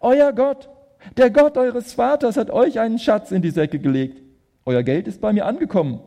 Euer 0.00 0.32
Gott, 0.32 0.68
der 1.16 1.30
Gott 1.30 1.56
eures 1.56 1.94
Vaters 1.94 2.36
hat 2.36 2.50
euch 2.50 2.78
einen 2.80 2.98
Schatz 2.98 3.30
in 3.30 3.42
die 3.42 3.50
Säcke 3.50 3.78
gelegt. 3.78 4.22
Euer 4.64 4.82
Geld 4.82 5.08
ist 5.08 5.20
bei 5.20 5.32
mir 5.32 5.46
angekommen. 5.46 6.00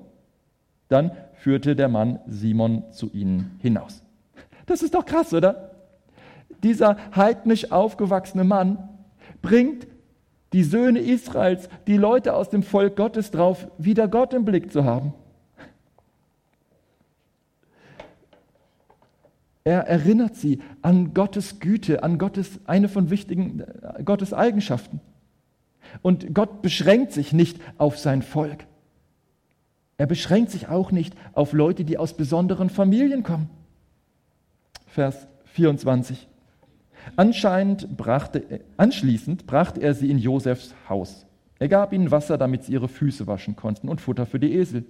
Dann 0.90 1.12
führte 1.34 1.76
der 1.76 1.90
Mann 1.90 2.20
Simon 2.28 2.84
zu 2.92 3.12
ihnen 3.12 3.58
hinaus. 3.62 4.04
Das 4.66 4.82
ist 4.82 4.94
doch 4.94 5.06
krass, 5.06 5.34
oder? 5.34 5.72
Dieser 6.64 6.98
heidnisch 7.16 7.72
aufgewachsene 7.72 8.44
Mann 8.44 8.90
bringt 9.42 9.88
die 10.54 10.64
Söhne 10.64 11.00
Israels, 11.00 11.68
die 11.88 11.98
Leute 11.98 12.36
aus 12.36 12.50
dem 12.50 12.64
Volk 12.64 12.96
Gottes 12.96 13.32
drauf, 13.32 13.68
wieder 13.78 14.08
Gott 14.08 14.34
im 14.34 14.46
Blick 14.46 14.72
zu 14.72 14.86
haben. 14.86 15.14
Er 19.64 19.88
erinnert 19.88 20.36
sie 20.36 20.62
an 20.82 21.14
Gottes 21.14 21.60
Güte, 21.60 22.04
an 22.04 22.18
Gottes, 22.18 22.60
eine 22.66 22.90
von 22.90 23.10
wichtigen 23.10 23.62
äh, 23.62 24.04
Gottes 24.04 24.34
Eigenschaften. 24.34 25.00
Und 26.02 26.34
Gott 26.34 26.62
beschränkt 26.62 27.12
sich 27.12 27.34
nicht 27.34 27.60
auf 27.78 27.98
sein 27.98 28.22
Volk. 28.22 28.66
Er 29.98 30.08
beschränkt 30.08 30.52
sich 30.52 30.68
auch 30.68 30.92
nicht 30.92 31.16
auf 31.34 31.54
Leute, 31.54 31.86
die 31.86 31.98
aus 31.98 32.18
besonderen 32.18 32.70
Familien 32.70 33.24
kommen. 33.24 33.50
Vers 34.88 35.28
24. 35.46 36.28
Anscheinend 37.16 37.96
brachte, 37.96 38.62
anschließend 38.78 39.46
brachte 39.46 39.82
er 39.82 39.94
sie 39.94 40.10
in 40.10 40.18
Josefs 40.18 40.74
Haus. 40.90 41.26
Er 41.60 41.68
gab 41.68 41.94
ihnen 41.94 42.12
Wasser, 42.12 42.38
damit 42.38 42.64
sie 42.64 42.74
ihre 42.74 42.88
Füße 42.88 43.28
waschen 43.28 43.56
konnten 43.56 43.88
und 43.88 44.02
Futter 44.02 44.26
für 44.26 44.40
die 44.40 44.54
Esel. 44.54 44.86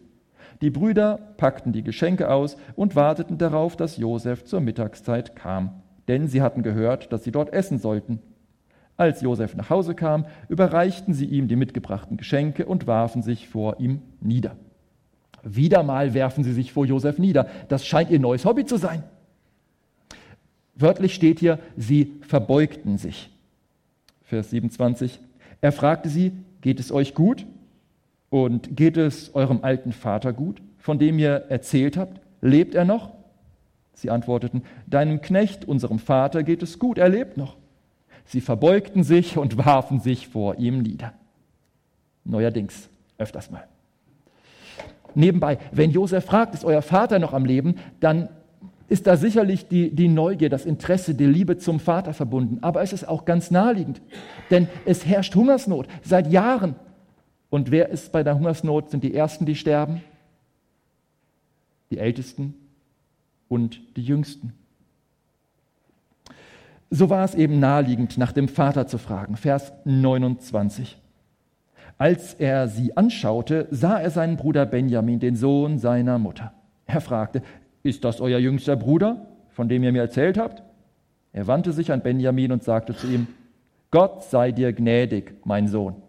Die 0.62 0.70
Brüder 0.70 1.20
packten 1.38 1.74
die 1.74 1.84
Geschenke 1.84 2.30
aus 2.30 2.58
und 2.76 2.96
warteten 2.96 3.38
darauf, 3.38 3.76
dass 3.76 3.98
Josef 3.98 4.46
zur 4.46 4.62
Mittagszeit 4.62 5.36
kam, 5.36 5.82
denn 6.08 6.28
sie 6.28 6.42
hatten 6.42 6.64
gehört, 6.64 7.12
dass 7.12 7.24
sie 7.24 7.32
dort 7.32 7.52
essen 7.54 7.80
sollten. 7.80 8.20
Als 8.96 9.22
Josef 9.22 9.56
nach 9.56 9.70
Hause 9.70 9.96
kam, 9.96 10.26
überreichten 10.50 11.14
sie 11.14 11.26
ihm 11.26 11.48
die 11.48 11.56
mitgebrachten 11.56 12.18
Geschenke 12.18 12.66
und 12.66 12.86
warfen 12.86 13.22
sich 13.24 13.50
vor 13.50 13.80
ihm 13.80 14.02
nieder. 14.22 14.56
Wieder 15.44 15.84
mal 15.84 16.14
werfen 16.14 16.44
sie 16.44 16.54
sich 16.54 16.72
vor 16.72 16.86
Josef 16.86 17.18
nieder. 17.18 17.48
Das 17.68 17.86
scheint 17.86 18.10
ihr 18.12 18.20
neues 18.20 18.46
Hobby 18.46 18.66
zu 18.66 18.78
sein. 18.78 19.04
Wörtlich 20.76 21.14
steht 21.14 21.40
hier, 21.40 21.60
sie 21.76 22.14
verbeugten 22.22 22.98
sich. 22.98 23.30
Vers 24.24 24.52
27. 24.52 25.20
Er 25.62 25.72
fragte 25.72 26.10
sie, 26.10 26.32
geht 26.62 26.80
es 26.80 26.92
euch 26.92 27.14
gut? 27.14 27.46
Und 28.34 28.76
geht 28.76 28.98
es 28.98 29.36
eurem 29.36 29.60
alten 29.62 29.92
Vater 29.92 30.34
gut, 30.34 30.60
von 30.80 30.98
dem 30.98 31.20
ihr 31.20 31.46
erzählt 31.50 31.98
habt? 31.98 32.20
Lebt 32.42 32.74
er 32.74 32.84
noch? 32.84 33.12
Sie 33.94 34.10
antworteten, 34.10 34.64
deinem 34.88 35.22
Knecht, 35.22 35.66
unserem 35.66 36.00
Vater, 36.00 36.42
geht 36.42 36.64
es 36.64 36.80
gut, 36.80 36.98
er 36.98 37.10
lebt 37.10 37.38
noch. 37.38 37.58
Sie 38.26 38.42
verbeugten 38.42 39.04
sich 39.04 39.38
und 39.38 39.58
warfen 39.64 40.00
sich 40.00 40.30
vor 40.30 40.56
ihm 40.56 40.80
nieder. 40.80 41.14
Neuerdings, 42.26 42.90
öfters 43.20 43.52
mal. 43.52 43.68
Nebenbei, 45.14 45.60
wenn 45.72 45.92
Josef 45.92 46.26
fragt, 46.26 46.56
ist 46.56 46.66
euer 46.66 46.82
Vater 46.82 47.20
noch 47.20 47.34
am 47.34 47.46
Leben, 47.46 47.76
dann 48.00 48.30
ist 48.88 49.06
da 49.06 49.16
sicherlich 49.16 49.68
die, 49.68 49.92
die 49.92 50.08
Neugier, 50.08 50.50
das 50.50 50.66
Interesse, 50.66 51.14
die 51.14 51.28
Liebe 51.28 51.60
zum 51.60 51.80
Vater 51.80 52.16
verbunden. 52.16 52.58
Aber 52.62 52.82
es 52.82 52.94
ist 52.94 53.08
auch 53.08 53.26
ganz 53.26 53.52
naheliegend, 53.52 54.02
denn 54.50 54.68
es 54.86 55.06
herrscht 55.06 55.36
Hungersnot 55.36 55.88
seit 56.02 56.32
Jahren. 56.32 56.74
Und 57.54 57.70
wer 57.70 57.90
ist 57.90 58.12
bei 58.12 58.24
der 58.24 58.34
Hungersnot? 58.34 58.90
Sind 58.90 59.04
die 59.04 59.14
Ersten, 59.14 59.46
die 59.46 59.54
sterben? 59.54 60.02
Die 61.92 62.00
Ältesten 62.00 62.56
und 63.48 63.80
die 63.96 64.02
Jüngsten. 64.02 64.54
So 66.90 67.12
war 67.12 67.24
es 67.24 67.36
eben 67.36 67.60
naheliegend, 67.60 68.18
nach 68.18 68.32
dem 68.32 68.48
Vater 68.48 68.88
zu 68.88 68.98
fragen. 68.98 69.36
Vers 69.36 69.72
29. 69.86 71.00
Als 72.00 72.34
er 72.34 72.68
sie 72.68 72.98
anschaute, 72.98 73.68
sah 73.70 74.00
er 74.00 74.10
seinen 74.10 74.36
Bruder 74.36 74.66
Benjamin, 74.66 75.20
den 75.20 75.36
Sohn 75.36 75.78
seiner 75.78 76.18
Mutter. 76.18 76.56
Er 76.88 77.02
fragte, 77.02 77.44
ist 77.84 78.04
das 78.04 78.20
euer 78.20 78.40
jüngster 78.40 78.76
Bruder, 78.76 79.28
von 79.50 79.70
dem 79.70 79.84
ihr 79.84 79.92
mir 79.92 80.02
erzählt 80.02 80.40
habt? 80.40 80.64
Er 81.34 81.46
wandte 81.46 81.72
sich 81.72 81.92
an 81.92 82.02
Benjamin 82.02 82.52
und 82.52 82.64
sagte 82.64 82.96
zu 82.96 83.06
ihm, 83.06 83.28
Gott 83.92 84.24
sei 84.24 84.52
dir 84.52 84.74
gnädig, 84.74 85.36
mein 85.46 85.68
Sohn. 85.68 86.03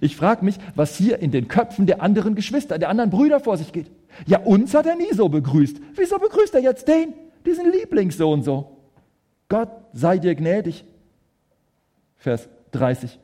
Ich 0.00 0.16
frage 0.16 0.44
mich, 0.44 0.56
was 0.74 0.96
hier 0.96 1.18
in 1.18 1.30
den 1.30 1.48
Köpfen 1.48 1.86
der 1.86 2.02
anderen 2.02 2.34
Geschwister, 2.34 2.78
der 2.78 2.88
anderen 2.88 3.10
Brüder 3.10 3.40
vor 3.40 3.56
sich 3.56 3.72
geht. 3.72 3.90
Ja, 4.26 4.40
uns 4.40 4.74
hat 4.74 4.86
er 4.86 4.96
nie 4.96 5.12
so 5.12 5.28
begrüßt. 5.28 5.80
Wieso 5.94 6.18
begrüßt 6.18 6.54
er 6.54 6.60
jetzt 6.60 6.88
den, 6.88 7.14
diesen 7.44 7.70
Lieblingssohn 7.70 8.42
so? 8.42 8.76
Gott 9.48 9.70
sei 9.92 10.18
dir 10.18 10.34
gnädig. 10.34 10.84
Vers 12.16 12.48
30. 12.72 13.18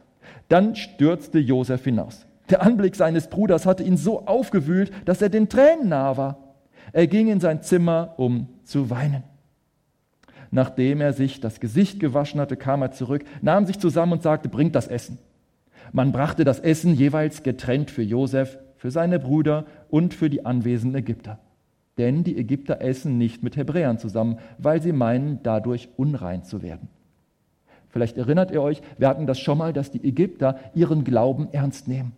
Dann 0.48 0.76
stürzte 0.76 1.38
Josef 1.38 1.84
hinaus. 1.84 2.26
Der 2.50 2.62
Anblick 2.62 2.96
seines 2.96 3.28
Bruders 3.28 3.66
hatte 3.66 3.82
ihn 3.82 3.96
so 3.96 4.26
aufgewühlt, 4.26 4.92
dass 5.04 5.22
er 5.22 5.28
den 5.28 5.48
Tränen 5.48 5.88
nahe 5.88 6.16
war. 6.16 6.38
Er 6.92 7.06
ging 7.06 7.28
in 7.28 7.40
sein 7.40 7.62
Zimmer, 7.62 8.14
um 8.16 8.48
zu 8.64 8.90
weinen. 8.90 9.24
Nachdem 10.50 11.00
er 11.00 11.12
sich 11.12 11.40
das 11.40 11.58
Gesicht 11.58 11.98
gewaschen 11.98 12.40
hatte, 12.40 12.56
kam 12.56 12.82
er 12.82 12.92
zurück, 12.92 13.24
nahm 13.42 13.66
sich 13.66 13.78
zusammen 13.80 14.12
und 14.12 14.22
sagte, 14.22 14.48
bringt 14.48 14.76
das 14.76 14.86
Essen. 14.86 15.18
Man 15.92 16.12
brachte 16.12 16.44
das 16.44 16.60
Essen 16.60 16.94
jeweils 16.94 17.42
getrennt 17.42 17.90
für 17.90 18.02
Josef, 18.02 18.58
für 18.76 18.90
seine 18.90 19.18
Brüder 19.18 19.64
und 19.88 20.14
für 20.14 20.28
die 20.28 20.44
anwesenden 20.44 20.98
Ägypter. 20.98 21.38
Denn 21.96 22.24
die 22.24 22.36
Ägypter 22.36 22.80
essen 22.80 23.18
nicht 23.18 23.42
mit 23.42 23.56
Hebräern 23.56 23.98
zusammen, 23.98 24.38
weil 24.58 24.82
sie 24.82 24.92
meinen, 24.92 25.40
dadurch 25.42 25.88
unrein 25.96 26.42
zu 26.42 26.62
werden. 26.62 26.88
Vielleicht 27.88 28.16
erinnert 28.16 28.50
ihr 28.50 28.60
euch, 28.60 28.82
wir 28.98 29.08
hatten 29.08 29.26
das 29.26 29.38
schon 29.38 29.58
mal, 29.58 29.72
dass 29.72 29.92
die 29.92 30.04
Ägypter 30.04 30.58
ihren 30.74 31.04
Glauben 31.04 31.48
ernst 31.52 31.86
nehmen, 31.86 32.12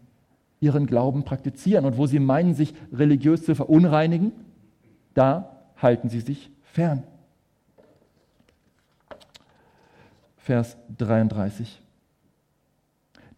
ihren 0.59 0.87
Glauben 0.87 1.25
praktizieren 1.25 1.85
und 1.85 1.99
wo 1.99 2.07
sie 2.07 2.19
meinen, 2.19 2.55
sich 2.55 2.73
religiös 2.91 3.45
zu 3.45 3.55
verunreinigen, 3.55 4.33
da 5.13 5.57
halten 5.77 6.09
sie 6.09 6.21
sich 6.21 6.51
fern. 6.63 7.03
Vers 10.39 10.79
33. 10.97 11.83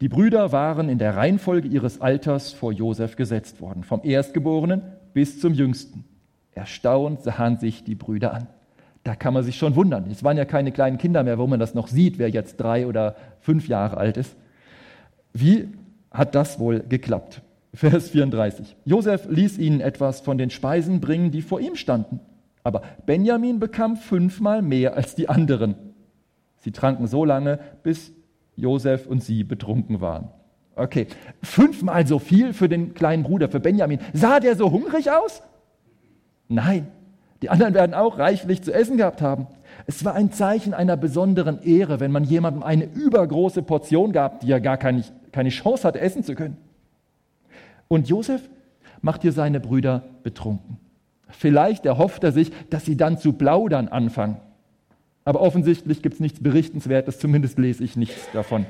Die 0.01 0.09
Brüder 0.09 0.53
waren 0.53 0.89
in 0.89 0.99
der 0.99 1.17
Reihenfolge 1.17 1.67
ihres 1.67 2.01
Alters 2.01 2.53
vor 2.53 2.73
Josef 2.73 3.17
gesetzt 3.17 3.61
worden, 3.61 3.83
vom 3.83 4.01
Erstgeborenen 4.05 4.83
bis 5.13 5.41
zum 5.41 5.55
Jüngsten. 5.55 6.05
Erstaunt 6.53 7.23
sahen 7.23 7.59
sich 7.59 7.83
die 7.83 7.97
Brüder 7.97 8.33
an. 8.33 8.47
Da 9.03 9.17
kann 9.17 9.35
man 9.35 9.43
sich 9.43 9.57
schon 9.57 9.75
wundern. 9.75 10.09
Es 10.11 10.23
waren 10.23 10.37
ja 10.37 10.45
keine 10.45 10.71
kleinen 10.71 10.99
Kinder 10.99 11.25
mehr, 11.25 11.39
wo 11.39 11.47
man 11.47 11.59
das 11.59 11.75
noch 11.75 11.89
sieht, 11.89 12.19
wer 12.19 12.29
jetzt 12.29 12.59
drei 12.59 12.87
oder 12.87 13.17
fünf 13.41 13.67
Jahre 13.67 13.97
alt 13.97 14.17
ist. 14.17 14.37
Wie 15.33 15.69
hat 16.13 16.35
das 16.35 16.61
wohl 16.61 16.81
geklappt? 16.89 17.43
Vers 17.75 18.11
34. 18.11 18.77
Josef 18.85 19.27
ließ 19.29 19.59
ihnen 19.59 19.81
etwas 19.81 20.21
von 20.21 20.39
den 20.39 20.51
Speisen 20.51 21.01
bringen, 21.01 21.31
die 21.31 21.43
vor 21.43 21.61
ihm 21.61 21.75
standen. 21.75 22.21
Aber 22.63 22.83
Benjamin 23.07 23.61
bekam 23.61 23.97
fünfmal 23.97 24.63
mehr 24.63 24.97
als 24.97 25.15
die 25.15 25.29
anderen. 25.29 25.75
Sie 26.57 26.73
tranken 26.73 27.07
so 27.07 27.25
lange, 27.25 27.61
bis 27.83 28.13
Josef 28.59 29.07
und 29.07 29.23
sie 29.23 29.45
betrunken 29.45 30.01
waren. 30.01 30.29
Okay, 30.75 31.07
fünfmal 31.43 32.07
so 32.07 32.19
viel 32.19 32.53
für 32.53 32.69
den 32.69 32.95
kleinen 32.95 33.23
Bruder, 33.23 33.49
für 33.49 33.61
Benjamin. 33.61 33.99
Sah 34.13 34.41
der 34.41 34.57
so 34.57 34.71
hungrig 34.71 35.11
aus? 35.11 35.43
Nein, 36.49 36.89
die 37.43 37.51
anderen 37.51 37.75
werden 37.75 37.95
auch 37.95 38.19
reichlich 38.19 38.63
zu 38.63 38.73
essen 38.73 38.97
gehabt 38.97 39.23
haben. 39.23 39.47
Es 39.87 40.05
war 40.05 40.15
ein 40.15 40.33
Zeichen 40.33 40.75
einer 40.75 40.97
besonderen 40.97 41.63
Ehre, 41.63 42.01
wenn 42.01 42.13
man 42.13 42.25
jemandem 42.25 42.63
eine 42.63 42.85
übergroße 42.85 43.63
Portion 43.63 44.13
gab, 44.13 44.41
die 44.41 44.51
er 44.51 44.61
gar 44.61 44.77
keine, 44.77 45.03
keine 45.33 45.51
Chance 45.51 45.87
hatte, 45.87 46.01
essen 46.01 46.25
zu 46.25 46.35
können. 46.35 46.57
Und 47.87 48.09
Josef 48.09 48.49
macht 49.01 49.23
hier 49.23 49.33
seine 49.33 49.61
Brüder 49.61 50.05
betrunken. 50.23 50.79
Vielleicht 51.29 51.87
erhofft 51.87 52.25
er 52.25 52.33
sich, 52.33 52.51
dass 52.71 52.85
sie 52.85 52.97
dann 52.97 53.19
zu 53.19 53.33
plaudern 53.33 53.89
anfangen. 53.89 54.39
Aber 55.29 55.43
offensichtlich 55.43 56.01
gibt 56.01 56.15
es 56.15 56.21
nichts 56.21 56.43
Berichtenswertes, 56.43 57.19
zumindest 57.19 57.59
lese 57.59 57.85
ich 57.85 57.97
nichts 57.97 58.31
davon. 58.33 58.65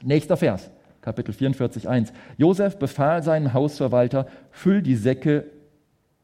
Nächster 0.00 0.36
Vers, 0.36 0.70
Kapitel 1.00 1.34
44, 1.34 1.88
1. 1.88 2.12
Josef 2.36 2.78
befahl 2.78 3.24
seinem 3.24 3.52
Hausverwalter, 3.52 4.28
füll 4.52 4.80
die 4.80 4.94
Säcke 4.94 5.46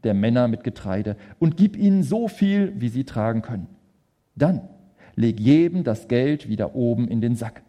der 0.05 0.15
Männer 0.15 0.47
mit 0.47 0.63
Getreide 0.63 1.17
und 1.41 1.57
gib 1.57 1.77
ihnen 1.77 2.05
so 2.05 2.29
viel, 2.29 2.73
wie 2.77 2.89
sie 2.89 3.03
tragen 3.03 3.43
können. 3.43 3.67
Dann 4.37 4.61
leg 5.17 5.41
jedem 5.41 5.83
das 5.83 6.07
Geld 6.07 6.49
wieder 6.49 6.77
oben 6.77 7.09
in 7.09 7.21
den 7.21 7.35
Sack. 7.35 7.63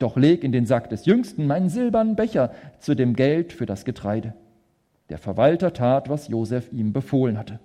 Doch 0.00 0.16
leg 0.16 0.42
in 0.42 0.50
den 0.50 0.66
Sack 0.66 0.90
des 0.90 1.06
Jüngsten 1.06 1.46
meinen 1.46 1.68
silbernen 1.68 2.16
Becher 2.16 2.52
zu 2.80 2.96
dem 2.96 3.14
Geld 3.14 3.52
für 3.52 3.66
das 3.66 3.84
Getreide. 3.84 4.34
Der 5.10 5.18
Verwalter 5.18 5.72
tat, 5.72 6.08
was 6.08 6.26
Josef 6.26 6.72
ihm 6.72 6.92
befohlen 6.92 7.38
hatte. 7.38 7.60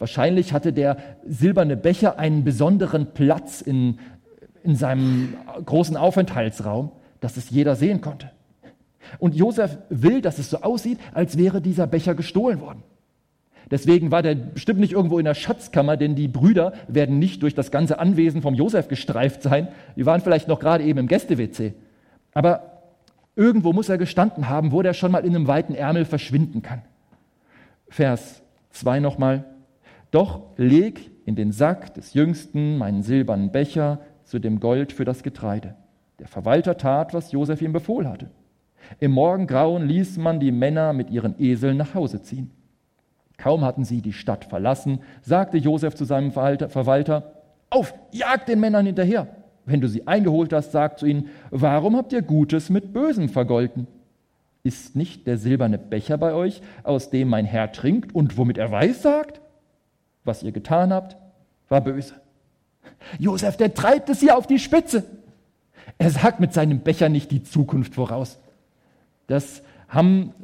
Wahrscheinlich 0.00 0.54
hatte 0.54 0.72
der 0.72 0.96
silberne 1.26 1.76
Becher 1.76 2.18
einen 2.18 2.42
besonderen 2.42 3.12
Platz 3.12 3.60
in, 3.60 3.98
in 4.64 4.74
seinem 4.74 5.34
großen 5.64 5.94
Aufenthaltsraum, 5.96 6.90
dass 7.20 7.36
es 7.36 7.50
jeder 7.50 7.76
sehen 7.76 8.00
konnte. 8.00 8.30
Und 9.18 9.34
Josef 9.34 9.76
will, 9.90 10.22
dass 10.22 10.38
es 10.38 10.48
so 10.48 10.62
aussieht, 10.62 10.98
als 11.12 11.36
wäre 11.36 11.60
dieser 11.60 11.86
Becher 11.86 12.14
gestohlen 12.14 12.62
worden. 12.62 12.82
Deswegen 13.70 14.10
war 14.10 14.22
der 14.22 14.34
bestimmt 14.34 14.80
nicht 14.80 14.92
irgendwo 14.92 15.18
in 15.18 15.26
der 15.26 15.34
Schatzkammer, 15.34 15.98
denn 15.98 16.14
die 16.14 16.28
Brüder 16.28 16.72
werden 16.88 17.18
nicht 17.18 17.42
durch 17.42 17.54
das 17.54 17.70
ganze 17.70 17.98
Anwesen 17.98 18.40
vom 18.40 18.54
Josef 18.54 18.88
gestreift 18.88 19.42
sein. 19.42 19.68
Die 19.96 20.06
waren 20.06 20.22
vielleicht 20.22 20.48
noch 20.48 20.60
gerade 20.60 20.82
eben 20.82 20.98
im 20.98 21.08
Gäste-WC. 21.08 21.74
Aber 22.32 22.84
irgendwo 23.36 23.74
muss 23.74 23.90
er 23.90 23.98
gestanden 23.98 24.48
haben, 24.48 24.72
wo 24.72 24.80
der 24.80 24.94
schon 24.94 25.12
mal 25.12 25.26
in 25.26 25.36
einem 25.36 25.46
weiten 25.46 25.74
Ärmel 25.74 26.06
verschwinden 26.06 26.62
kann. 26.62 26.80
Vers 27.90 28.40
2 28.70 29.00
nochmal. 29.00 29.44
Doch 30.10 30.42
leg 30.56 31.10
in 31.24 31.36
den 31.36 31.52
Sack 31.52 31.94
des 31.94 32.14
Jüngsten 32.14 32.78
meinen 32.78 33.02
silbernen 33.02 33.52
Becher 33.52 34.00
zu 34.24 34.38
dem 34.38 34.60
Gold 34.60 34.92
für 34.92 35.04
das 35.04 35.22
Getreide. 35.22 35.76
Der 36.18 36.28
Verwalter 36.28 36.76
tat, 36.76 37.14
was 37.14 37.32
Josef 37.32 37.62
ihm 37.62 37.72
befohlen 37.72 38.08
hatte. 38.08 38.30
Im 38.98 39.12
Morgengrauen 39.12 39.86
ließ 39.86 40.18
man 40.18 40.40
die 40.40 40.52
Männer 40.52 40.92
mit 40.92 41.10
ihren 41.10 41.34
Eseln 41.38 41.76
nach 41.76 41.94
Hause 41.94 42.22
ziehen. 42.22 42.50
Kaum 43.36 43.64
hatten 43.64 43.84
sie 43.84 44.02
die 44.02 44.12
Stadt 44.12 44.44
verlassen, 44.44 45.00
sagte 45.22 45.56
Josef 45.56 45.94
zu 45.94 46.04
seinem 46.04 46.32
Verwalter, 46.32 47.32
auf, 47.70 47.94
jagt 48.10 48.48
den 48.48 48.60
Männern 48.60 48.86
hinterher. 48.86 49.28
Wenn 49.64 49.80
du 49.80 49.88
sie 49.88 50.06
eingeholt 50.06 50.52
hast, 50.52 50.72
sag 50.72 50.98
zu 50.98 51.06
ihnen, 51.06 51.28
warum 51.50 51.96
habt 51.96 52.12
ihr 52.12 52.22
Gutes 52.22 52.68
mit 52.68 52.92
Bösem 52.92 53.28
vergolten? 53.28 53.86
Ist 54.62 54.96
nicht 54.96 55.26
der 55.26 55.38
silberne 55.38 55.78
Becher 55.78 56.18
bei 56.18 56.34
euch, 56.34 56.60
aus 56.82 57.10
dem 57.10 57.28
mein 57.28 57.46
Herr 57.46 57.72
trinkt 57.72 58.14
und 58.14 58.36
womit 58.36 58.58
er 58.58 58.70
weiß 58.70 59.02
sagt? 59.02 59.40
Was 60.24 60.42
ihr 60.42 60.52
getan 60.52 60.92
habt, 60.92 61.16
war 61.68 61.80
böse. 61.80 62.14
Josef, 63.18 63.56
der 63.56 63.74
treibt 63.74 64.08
es 64.10 64.20
hier 64.20 64.36
auf 64.36 64.46
die 64.46 64.58
Spitze. 64.58 65.04
Er 65.98 66.10
sagt 66.10 66.40
mit 66.40 66.52
seinem 66.52 66.80
Becher 66.80 67.08
nicht 67.08 67.30
die 67.30 67.42
Zukunft 67.42 67.94
voraus. 67.94 68.38
Das 69.26 69.62
haben 69.88 70.34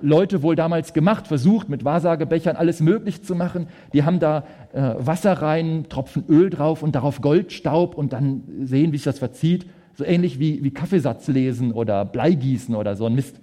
Leute 0.00 0.42
wohl 0.42 0.54
damals 0.54 0.92
gemacht, 0.92 1.26
versucht 1.26 1.68
mit 1.68 1.84
Wahrsagebechern 1.84 2.56
alles 2.56 2.80
möglich 2.80 3.24
zu 3.24 3.34
machen. 3.34 3.68
Die 3.92 4.04
haben 4.04 4.20
da 4.20 4.44
äh, 4.72 4.94
Wasser 4.98 5.32
rein, 5.32 5.86
Tropfen 5.88 6.24
Öl 6.28 6.50
drauf 6.50 6.82
und 6.82 6.94
darauf 6.94 7.20
Goldstaub 7.20 7.96
und 7.96 8.12
dann 8.12 8.44
sehen, 8.62 8.92
wie 8.92 8.96
sich 8.96 9.04
das 9.04 9.18
verzieht. 9.18 9.66
So 9.94 10.04
ähnlich 10.04 10.38
wie, 10.38 10.62
wie 10.62 10.70
Kaffeesatz 10.70 11.26
lesen 11.26 11.72
oder 11.72 12.04
Bleigießen 12.04 12.74
oder 12.76 12.94
so 12.94 13.06
ein 13.06 13.14
Mist. 13.14 13.40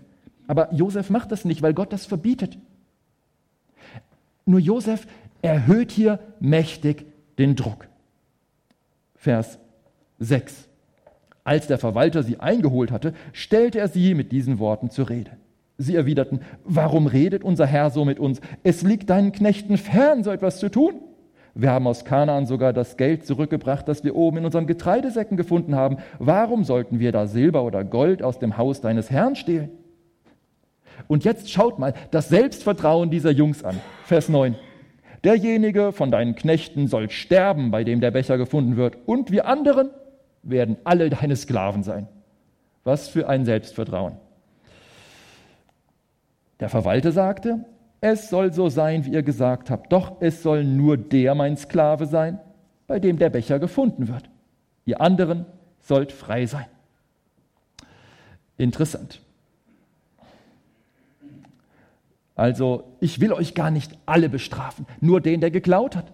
Aber 0.47 0.73
Josef 0.73 1.09
macht 1.09 1.31
das 1.31 1.43
nicht, 1.43 1.61
weil 1.61 1.73
Gott 1.73 1.91
das 1.91 2.05
verbietet. 2.05 2.57
Nur 4.45 4.59
Josef 4.59 5.07
erhöht 5.45 5.91
hier 5.91 6.19
mächtig 6.39 7.05
den 7.37 7.55
Druck. 7.55 7.87
Vers 9.15 9.59
6. 10.19 10.67
Als 11.43 11.67
der 11.67 11.77
Verwalter 11.77 12.23
sie 12.23 12.39
eingeholt 12.39 12.91
hatte, 12.91 13.13
stellte 13.33 13.79
er 13.79 13.87
sie 13.87 14.15
mit 14.15 14.31
diesen 14.31 14.59
Worten 14.59 14.89
zur 14.89 15.09
Rede. 15.09 15.31
Sie 15.77 15.95
erwiderten, 15.95 16.39
warum 16.63 17.05
redet 17.05 17.43
unser 17.43 17.65
Herr 17.65 17.89
so 17.89 18.05
mit 18.05 18.19
uns? 18.19 18.39
Es 18.63 18.81
liegt 18.81 19.09
deinen 19.09 19.31
Knechten 19.31 19.77
fern, 19.77 20.23
so 20.23 20.31
etwas 20.31 20.59
zu 20.59 20.69
tun. 20.69 20.95
Wir 21.53 21.71
haben 21.71 21.87
aus 21.87 22.03
Kanaan 22.03 22.47
sogar 22.47 22.73
das 22.73 22.97
Geld 22.97 23.25
zurückgebracht, 23.25 23.87
das 23.87 24.03
wir 24.03 24.15
oben 24.15 24.37
in 24.37 24.45
unseren 24.45 24.67
Getreidesäcken 24.67 25.37
gefunden 25.37 25.75
haben. 25.75 25.97
Warum 26.19 26.63
sollten 26.63 26.99
wir 26.99 27.11
da 27.11 27.27
Silber 27.27 27.63
oder 27.63 27.83
Gold 27.83 28.23
aus 28.23 28.39
dem 28.39 28.57
Haus 28.57 28.81
deines 28.81 29.11
Herrn 29.11 29.35
stehlen? 29.35 29.69
Und 31.07 31.23
jetzt 31.23 31.51
schaut 31.51 31.77
mal 31.77 31.93
das 32.11 32.29
Selbstvertrauen 32.29 33.09
dieser 33.09 33.31
Jungs 33.31 33.63
an. 33.63 33.79
Vers 34.05 34.29
9. 34.29 34.55
Derjenige 35.25 35.91
von 35.91 36.11
deinen 36.11 36.35
Knechten 36.35 36.87
soll 36.87 37.09
sterben, 37.09 37.71
bei 37.71 37.83
dem 37.83 37.99
der 37.99 38.11
Becher 38.11 38.37
gefunden 38.37 38.77
wird, 38.77 38.95
und 39.07 39.31
wir 39.31 39.47
anderen 39.47 39.89
werden 40.43 40.77
alle 40.83 41.09
deine 41.09 41.35
Sklaven 41.35 41.81
sein. 41.81 42.07
Was 42.83 43.09
für 43.09 43.27
ein 43.27 43.43
Selbstvertrauen. 43.43 44.17
Der 46.59 46.69
Verwalter 46.69 47.11
sagte, 47.11 47.65
es 48.01 48.29
soll 48.29 48.53
so 48.53 48.69
sein, 48.69 49.03
wie 49.05 49.13
ihr 49.13 49.23
gesagt 49.23 49.71
habt, 49.71 49.91
doch 49.91 50.17
es 50.21 50.43
soll 50.43 50.63
nur 50.63 50.95
der 50.95 51.33
mein 51.33 51.57
Sklave 51.57 52.05
sein, 52.05 52.39
bei 52.85 52.99
dem 52.99 53.17
der 53.17 53.31
Becher 53.31 53.57
gefunden 53.57 54.07
wird. 54.07 54.29
Ihr 54.85 55.01
anderen 55.01 55.47
sollt 55.79 56.11
frei 56.11 56.45
sein. 56.45 56.67
Interessant. 58.57 59.24
Also, 62.35 62.97
ich 62.99 63.21
will 63.21 63.31
euch 63.31 63.55
gar 63.55 63.71
nicht 63.71 63.97
alle 64.05 64.29
bestrafen, 64.29 64.85
nur 64.99 65.21
den, 65.21 65.39
der 65.41 65.51
geklaut 65.51 65.95
hat. 65.95 66.11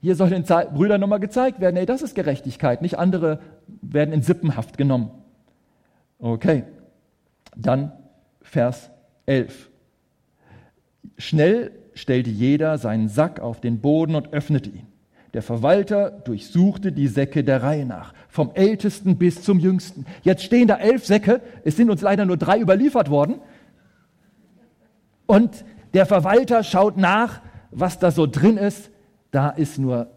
Hier 0.00 0.14
soll 0.14 0.30
den 0.30 0.44
Brüdern 0.44 1.00
nochmal 1.00 1.18
gezeigt 1.18 1.60
werden, 1.60 1.76
ey, 1.76 1.84
das 1.84 2.02
ist 2.02 2.14
Gerechtigkeit, 2.14 2.82
nicht 2.82 2.98
andere 2.98 3.40
werden 3.82 4.14
in 4.14 4.22
Sippenhaft 4.22 4.78
genommen. 4.78 5.10
Okay, 6.20 6.64
dann 7.56 7.92
Vers 8.40 8.90
11. 9.26 9.68
Schnell 11.16 11.72
stellte 11.94 12.30
jeder 12.30 12.78
seinen 12.78 13.08
Sack 13.08 13.40
auf 13.40 13.60
den 13.60 13.80
Boden 13.80 14.14
und 14.14 14.32
öffnete 14.32 14.70
ihn. 14.70 14.86
Der 15.34 15.42
Verwalter 15.42 16.10
durchsuchte 16.10 16.92
die 16.92 17.08
Säcke 17.08 17.44
der 17.44 17.62
Reihe 17.62 17.84
nach, 17.84 18.14
vom 18.28 18.50
ältesten 18.54 19.18
bis 19.18 19.42
zum 19.42 19.58
jüngsten. 19.58 20.06
Jetzt 20.22 20.44
stehen 20.44 20.68
da 20.68 20.76
elf 20.76 21.04
Säcke, 21.04 21.42
es 21.64 21.76
sind 21.76 21.90
uns 21.90 22.00
leider 22.00 22.24
nur 22.24 22.36
drei 22.36 22.58
überliefert 22.58 23.10
worden. 23.10 23.40
Und 25.28 25.66
der 25.92 26.06
Verwalter 26.06 26.64
schaut 26.64 26.96
nach, 26.96 27.42
was 27.70 27.98
da 27.98 28.10
so 28.10 28.26
drin 28.26 28.56
ist. 28.56 28.90
Da 29.30 29.50
ist 29.50 29.78
nur 29.78 30.08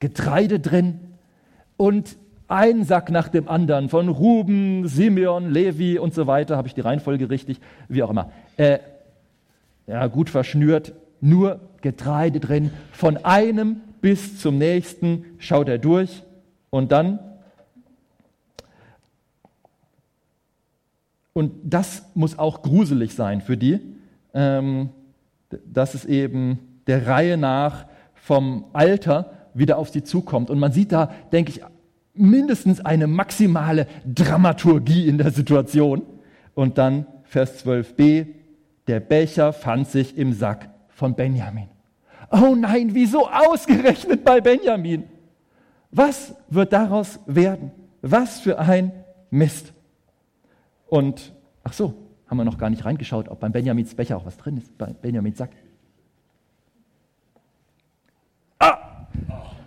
Getreide 0.00 0.58
drin 0.58 1.00
und 1.76 2.16
ein 2.48 2.84
Sack 2.84 3.10
nach 3.10 3.28
dem 3.28 3.46
anderen 3.46 3.90
von 3.90 4.08
Ruben, 4.08 4.88
Simeon, 4.88 5.50
Levi 5.50 5.98
und 5.98 6.14
so 6.14 6.26
weiter. 6.26 6.56
Habe 6.56 6.66
ich 6.66 6.74
die 6.74 6.80
Reihenfolge 6.80 7.28
richtig? 7.28 7.60
Wie 7.88 8.02
auch 8.02 8.08
immer. 8.08 8.32
Äh, 8.56 8.78
ja, 9.86 10.06
gut 10.06 10.30
verschnürt, 10.30 10.94
nur 11.20 11.60
Getreide 11.82 12.40
drin. 12.40 12.70
Von 12.90 13.18
einem 13.18 13.82
bis 14.00 14.40
zum 14.40 14.56
nächsten 14.56 15.26
schaut 15.38 15.68
er 15.68 15.76
durch 15.76 16.22
und 16.70 16.90
dann. 16.90 17.18
Und 21.34 21.52
das 21.64 22.06
muss 22.14 22.38
auch 22.38 22.62
gruselig 22.62 23.14
sein 23.14 23.42
für 23.42 23.58
die, 23.58 23.80
dass 24.32 25.94
es 25.94 26.04
eben 26.04 26.58
der 26.86 27.06
Reihe 27.06 27.36
nach 27.36 27.86
vom 28.14 28.66
Alter 28.72 29.32
wieder 29.54 29.78
auf 29.78 29.90
sie 29.90 30.02
zukommt. 30.02 30.50
Und 30.50 30.58
man 30.58 30.72
sieht 30.72 30.92
da, 30.92 31.12
denke 31.32 31.50
ich, 31.50 31.60
mindestens 32.14 32.80
eine 32.84 33.06
maximale 33.06 33.86
Dramaturgie 34.06 35.08
in 35.08 35.18
der 35.18 35.30
Situation. 35.30 36.02
Und 36.54 36.78
dann 36.78 37.06
Vers 37.24 37.64
12b, 37.64 38.26
der 38.86 39.00
Becher 39.00 39.52
fand 39.52 39.88
sich 39.88 40.16
im 40.16 40.32
Sack 40.32 40.68
von 40.88 41.14
Benjamin. 41.14 41.68
Oh 42.30 42.54
nein, 42.54 42.90
wieso 42.92 43.28
ausgerechnet 43.28 44.24
bei 44.24 44.40
Benjamin? 44.40 45.04
Was 45.90 46.34
wird 46.48 46.72
daraus 46.72 47.20
werden? 47.26 47.70
Was 48.00 48.40
für 48.40 48.58
ein 48.58 48.92
Mist. 49.30 49.72
Und, 50.88 51.32
ach 51.64 51.72
so, 51.72 51.94
haben 52.32 52.38
wir 52.38 52.46
noch 52.46 52.56
gar 52.56 52.70
nicht 52.70 52.86
reingeschaut, 52.86 53.28
ob 53.28 53.40
beim 53.40 53.52
Benjamins 53.52 53.94
Becher 53.94 54.16
auch 54.16 54.24
was 54.24 54.38
drin 54.38 54.56
ist, 54.56 54.78
bei 54.78 54.86
Benjamins 54.86 55.36
Sack. 55.36 55.50
Ah, 58.58 58.78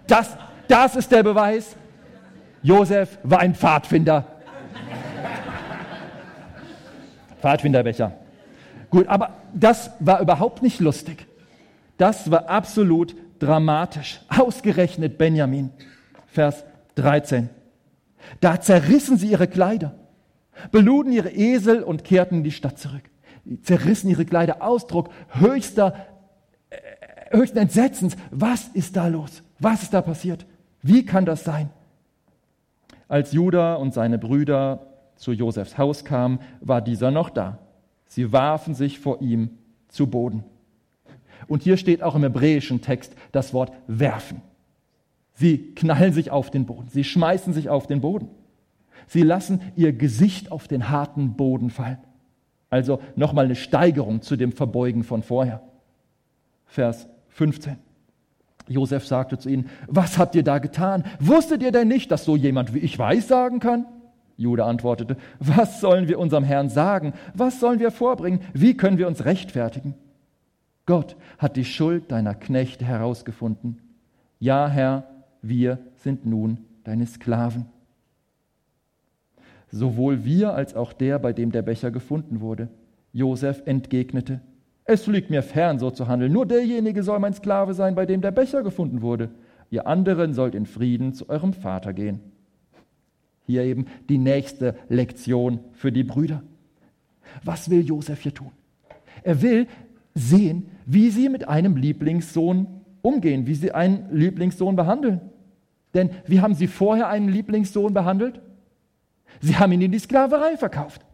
das, 0.07 0.35
das 0.67 0.95
ist 0.95 1.11
der 1.11 1.21
Beweis. 1.21 1.75
Josef 2.63 3.19
war 3.21 3.37
ein 3.37 3.53
Pfadfinder. 3.53 4.25
Pfadfinderbecher. 7.39 8.13
Gut, 8.89 9.07
aber 9.09 9.35
das 9.53 9.91
war 9.99 10.19
überhaupt 10.19 10.63
nicht 10.63 10.79
lustig. 10.79 11.27
Das 11.97 12.31
war 12.31 12.49
absolut 12.49 13.15
dramatisch. 13.37 14.21
Ausgerechnet 14.27 15.19
Benjamin. 15.19 15.69
Vers 16.25 16.63
13. 16.95 17.47
Da 18.39 18.59
zerrissen 18.59 19.19
sie 19.19 19.29
ihre 19.29 19.47
Kleider, 19.47 19.93
beluden 20.71 21.11
ihre 21.11 21.31
Esel 21.31 21.83
und 21.83 22.03
kehrten 22.03 22.37
in 22.37 22.43
die 22.43 22.51
Stadt 22.51 22.79
zurück. 22.79 23.03
Sie 23.45 23.61
zerrissen 23.61 24.09
ihre 24.09 24.25
Kleider. 24.25 24.61
Ausdruck 24.61 25.09
höchster, 25.29 25.95
äh, 26.69 26.77
höchsten 27.31 27.57
Entsetzens. 27.57 28.15
Was 28.31 28.67
ist 28.69 28.95
da 28.95 29.07
los? 29.07 29.43
Was 29.59 29.83
ist 29.83 29.93
da 29.93 30.01
passiert? 30.01 30.45
Wie 30.81 31.05
kann 31.05 31.25
das 31.25 31.43
sein? 31.43 31.69
Als 33.07 33.31
Judah 33.31 33.75
und 33.75 33.93
seine 33.93 34.17
Brüder 34.17 34.87
zu 35.15 35.31
Josefs 35.31 35.77
Haus 35.77 36.05
kamen, 36.05 36.39
war 36.59 36.81
dieser 36.81 37.11
noch 37.11 37.29
da. 37.29 37.59
Sie 38.07 38.31
warfen 38.31 38.73
sich 38.73 38.99
vor 38.99 39.21
ihm 39.21 39.57
zu 39.87 40.07
Boden. 40.07 40.43
Und 41.47 41.63
hier 41.63 41.77
steht 41.77 42.01
auch 42.01 42.15
im 42.15 42.23
hebräischen 42.23 42.81
Text 42.81 43.15
das 43.31 43.53
Wort 43.53 43.71
werfen. 43.87 44.41
Sie 45.33 45.73
knallen 45.75 46.13
sich 46.13 46.31
auf 46.31 46.49
den 46.49 46.65
Boden, 46.65 46.87
sie 46.89 47.03
schmeißen 47.03 47.53
sich 47.53 47.69
auf 47.69 47.87
den 47.87 48.01
Boden. 48.01 48.29
Sie 49.07 49.21
lassen 49.21 49.61
ihr 49.75 49.93
Gesicht 49.93 50.51
auf 50.51 50.67
den 50.67 50.89
harten 50.89 51.35
Boden 51.35 51.69
fallen. 51.69 51.97
Also 52.69 52.99
nochmal 53.15 53.45
eine 53.45 53.55
Steigerung 53.55 54.21
zu 54.21 54.35
dem 54.35 54.51
Verbeugen 54.51 55.03
von 55.03 55.23
vorher. 55.23 55.61
Vers 56.65 57.07
15. 57.29 57.77
Josef 58.67 59.05
sagte 59.05 59.37
zu 59.37 59.49
ihnen, 59.49 59.69
was 59.87 60.17
habt 60.17 60.35
ihr 60.35 60.43
da 60.43 60.57
getan? 60.57 61.03
Wusstet 61.19 61.61
ihr 61.61 61.71
denn 61.71 61.87
nicht, 61.87 62.11
dass 62.11 62.25
so 62.25 62.35
jemand 62.35 62.73
wie 62.73 62.79
ich 62.79 62.97
weiß 62.97 63.27
sagen 63.27 63.59
kann? 63.59 63.85
Judah 64.37 64.65
antwortete, 64.65 65.17
was 65.39 65.79
sollen 65.79 66.07
wir 66.07 66.19
unserem 66.19 66.43
Herrn 66.43 66.69
sagen? 66.69 67.13
Was 67.33 67.59
sollen 67.59 67.79
wir 67.79 67.91
vorbringen? 67.91 68.41
Wie 68.53 68.75
können 68.75 68.97
wir 68.97 69.07
uns 69.07 69.23
rechtfertigen? 69.23 69.93
Gott 70.85 71.15
hat 71.37 71.55
die 71.55 71.65
Schuld 71.65 72.11
deiner 72.11 72.35
Knechte 72.35 72.85
herausgefunden. 72.85 73.81
Ja, 74.39 74.67
Herr, 74.67 75.07
wir 75.41 75.79
sind 75.95 76.25
nun 76.25 76.59
deine 76.83 77.07
Sklaven. 77.07 77.67
Sowohl 79.75 80.23
wir 80.23 80.53
als 80.53 80.73
auch 80.73 80.93
der, 80.93 81.19
bei 81.19 81.33
dem 81.33 81.51
der 81.51 81.61
Becher 81.61 81.91
gefunden 81.91 82.39
wurde. 82.39 82.69
Josef 83.11 83.61
entgegnete, 83.65 84.39
es 84.85 85.05
liegt 85.05 85.29
mir 85.29 85.43
fern, 85.43 85.79
so 85.79 85.91
zu 85.91 86.07
handeln. 86.07 86.31
Nur 86.31 86.45
derjenige 86.45 87.03
soll 87.03 87.19
mein 87.19 87.33
Sklave 87.33 87.73
sein, 87.73 87.93
bei 87.93 88.05
dem 88.05 88.21
der 88.21 88.31
Becher 88.31 88.63
gefunden 88.63 89.01
wurde. 89.01 89.31
Ihr 89.69 89.85
anderen 89.85 90.33
sollt 90.33 90.55
in 90.55 90.65
Frieden 90.65 91.13
zu 91.13 91.27
eurem 91.27 91.51
Vater 91.51 91.91
gehen. 91.91 92.21
Hier 93.47 93.63
eben 93.63 93.87
die 94.07 94.17
nächste 94.17 94.75
Lektion 94.87 95.59
für 95.73 95.91
die 95.91 96.05
Brüder. 96.05 96.41
Was 97.43 97.69
will 97.69 97.81
Josef 97.81 98.21
hier 98.21 98.33
tun? 98.33 98.51
Er 99.23 99.41
will 99.41 99.67
sehen, 100.13 100.67
wie 100.85 101.09
sie 101.09 101.27
mit 101.27 101.49
einem 101.49 101.75
Lieblingssohn 101.75 102.67
umgehen, 103.01 103.45
wie 103.45 103.55
sie 103.55 103.73
einen 103.73 104.07
Lieblingssohn 104.13 104.77
behandeln. 104.77 105.19
Denn 105.93 106.11
wie 106.27 106.39
haben 106.39 106.55
sie 106.55 106.67
vorher 106.67 107.09
einen 107.09 107.27
Lieblingssohn 107.27 107.93
behandelt? 107.93 108.39
Sie 109.41 109.57
haben 109.57 109.71
ihn 109.71 109.81
in 109.81 109.91
die 109.91 109.99
Sklaverei 109.99 110.57
verkauft. 110.57 111.05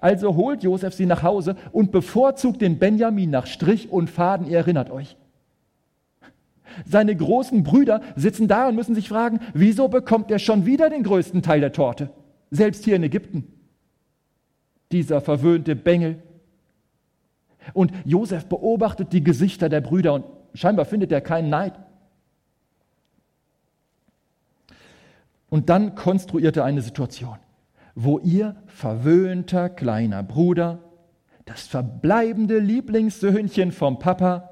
Also 0.00 0.34
holt 0.34 0.62
Josef 0.62 0.94
sie 0.94 1.06
nach 1.06 1.22
Hause 1.22 1.56
und 1.72 1.92
bevorzugt 1.92 2.62
den 2.62 2.78
Benjamin 2.78 3.30
nach 3.30 3.46
Strich 3.46 3.90
und 3.90 4.10
Faden. 4.10 4.46
Ihr 4.46 4.58
erinnert 4.58 4.90
euch. 4.90 5.16
Seine 6.86 7.14
großen 7.14 7.62
Brüder 7.62 8.00
sitzen 8.16 8.48
da 8.48 8.68
und 8.68 8.74
müssen 8.74 8.94
sich 8.94 9.08
fragen, 9.08 9.40
wieso 9.52 9.88
bekommt 9.88 10.30
er 10.30 10.38
schon 10.38 10.66
wieder 10.66 10.90
den 10.90 11.02
größten 11.02 11.42
Teil 11.42 11.60
der 11.60 11.72
Torte? 11.72 12.10
Selbst 12.50 12.84
hier 12.84 12.96
in 12.96 13.02
Ägypten. 13.02 13.46
Dieser 14.90 15.20
verwöhnte 15.20 15.76
Bengel. 15.76 16.22
Und 17.72 17.92
Josef 18.04 18.46
beobachtet 18.46 19.12
die 19.12 19.24
Gesichter 19.24 19.68
der 19.68 19.80
Brüder 19.80 20.14
und 20.14 20.24
scheinbar 20.54 20.84
findet 20.84 21.12
er 21.12 21.20
keinen 21.20 21.48
Neid. 21.48 21.74
Und 25.54 25.68
dann 25.70 25.94
konstruiert 25.94 26.56
er 26.56 26.64
eine 26.64 26.82
Situation 26.82 27.38
wo 27.94 28.18
ihr 28.18 28.56
verwöhnter 28.66 29.68
kleiner 29.68 30.22
Bruder, 30.22 30.80
das 31.44 31.66
verbleibende 31.66 32.58
Lieblingssöhnchen 32.58 33.72
vom 33.72 33.98
Papa, 33.98 34.50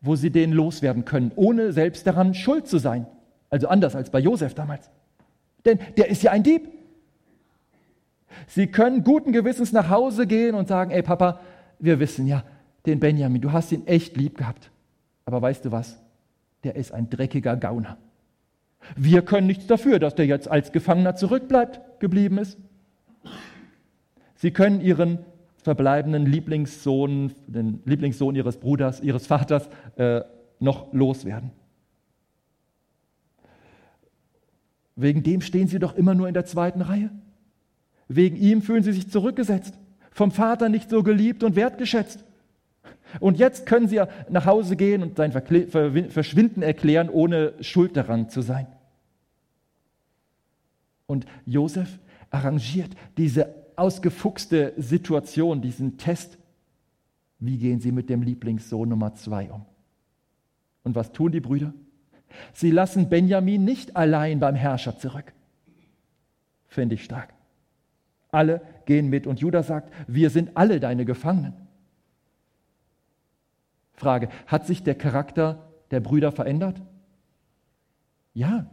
wo 0.00 0.14
sie 0.14 0.30
den 0.30 0.52
loswerden 0.52 1.04
können, 1.04 1.32
ohne 1.34 1.72
selbst 1.72 2.06
daran 2.06 2.34
schuld 2.34 2.68
zu 2.68 2.78
sein. 2.78 3.06
Also 3.50 3.68
anders 3.68 3.96
als 3.96 4.10
bei 4.10 4.20
Josef 4.20 4.54
damals. 4.54 4.90
Denn 5.64 5.78
der 5.96 6.08
ist 6.08 6.22
ja 6.22 6.30
ein 6.30 6.42
Dieb. 6.42 6.68
Sie 8.46 8.66
können 8.66 9.02
guten 9.02 9.32
Gewissens 9.32 9.72
nach 9.72 9.88
Hause 9.88 10.26
gehen 10.26 10.54
und 10.54 10.68
sagen, 10.68 10.90
ey 10.90 11.02
Papa, 11.02 11.40
wir 11.78 11.98
wissen 11.98 12.26
ja, 12.26 12.44
den 12.84 13.00
Benjamin, 13.00 13.40
du 13.40 13.52
hast 13.52 13.72
ihn 13.72 13.86
echt 13.86 14.16
lieb 14.16 14.36
gehabt. 14.36 14.70
Aber 15.24 15.42
weißt 15.42 15.64
du 15.64 15.72
was? 15.72 15.98
Der 16.62 16.76
ist 16.76 16.92
ein 16.92 17.08
dreckiger 17.08 17.56
Gauner. 17.56 17.96
Wir 18.94 19.22
können 19.22 19.46
nichts 19.46 19.66
dafür, 19.66 19.98
dass 19.98 20.14
der 20.14 20.26
jetzt 20.26 20.48
als 20.48 20.72
Gefangener 20.72 21.16
zurückbleibt, 21.16 22.00
geblieben 22.00 22.38
ist. 22.38 22.58
Sie 24.36 24.50
können 24.50 24.80
ihren 24.80 25.18
verbleibenden 25.56 26.26
Lieblingssohn, 26.26 27.32
den 27.46 27.80
Lieblingssohn 27.84 28.36
ihres 28.36 28.58
Bruders, 28.58 29.00
ihres 29.00 29.26
Vaters, 29.26 29.68
äh, 29.96 30.20
noch 30.60 30.92
loswerden. 30.92 31.50
Wegen 34.94 35.22
dem 35.22 35.40
stehen 35.40 35.68
sie 35.68 35.78
doch 35.78 35.94
immer 35.94 36.14
nur 36.14 36.28
in 36.28 36.34
der 36.34 36.46
zweiten 36.46 36.80
Reihe. 36.80 37.10
Wegen 38.08 38.36
ihm 38.36 38.62
fühlen 38.62 38.82
sie 38.82 38.92
sich 38.92 39.10
zurückgesetzt, 39.10 39.74
vom 40.10 40.30
Vater 40.30 40.68
nicht 40.68 40.88
so 40.88 41.02
geliebt 41.02 41.42
und 41.42 41.56
wertgeschätzt. 41.56 42.24
Und 43.20 43.38
jetzt 43.38 43.66
können 43.66 43.88
sie 43.88 43.96
ja 43.96 44.08
nach 44.28 44.46
Hause 44.46 44.76
gehen 44.76 45.02
und 45.02 45.16
sein 45.16 45.32
Verschwinden 45.32 46.62
erklären, 46.62 47.08
ohne 47.08 47.52
schuld 47.60 47.96
daran 47.96 48.28
zu 48.28 48.42
sein. 48.42 48.66
Und 51.06 51.26
Josef 51.44 51.98
arrangiert 52.30 52.90
diese 53.16 53.54
ausgefuchste 53.76 54.72
Situation, 54.76 55.60
diesen 55.60 55.98
Test. 55.98 56.38
Wie 57.38 57.58
gehen 57.58 57.80
sie 57.80 57.92
mit 57.92 58.08
dem 58.08 58.22
Lieblingssohn 58.22 58.88
Nummer 58.88 59.14
zwei 59.14 59.50
um? 59.50 59.64
Und 60.82 60.94
was 60.94 61.12
tun 61.12 61.32
die 61.32 61.40
Brüder? 61.40 61.74
Sie 62.52 62.70
lassen 62.70 63.08
Benjamin 63.08 63.64
nicht 63.64 63.96
allein 63.96 64.40
beim 64.40 64.54
Herrscher 64.54 64.98
zurück. 64.98 65.32
Finde 66.66 66.94
ich 66.94 67.04
stark. 67.04 67.32
Alle 68.30 68.60
gehen 68.84 69.08
mit 69.08 69.26
und 69.26 69.40
Judah 69.40 69.62
sagt, 69.62 69.92
wir 70.06 70.30
sind 70.30 70.50
alle 70.54 70.80
deine 70.80 71.04
Gefangenen. 71.04 71.54
Frage, 73.96 74.28
hat 74.46 74.66
sich 74.66 74.82
der 74.82 74.94
Charakter 74.94 75.64
der 75.90 76.00
Brüder 76.00 76.32
verändert? 76.32 76.80
Ja, 78.34 78.66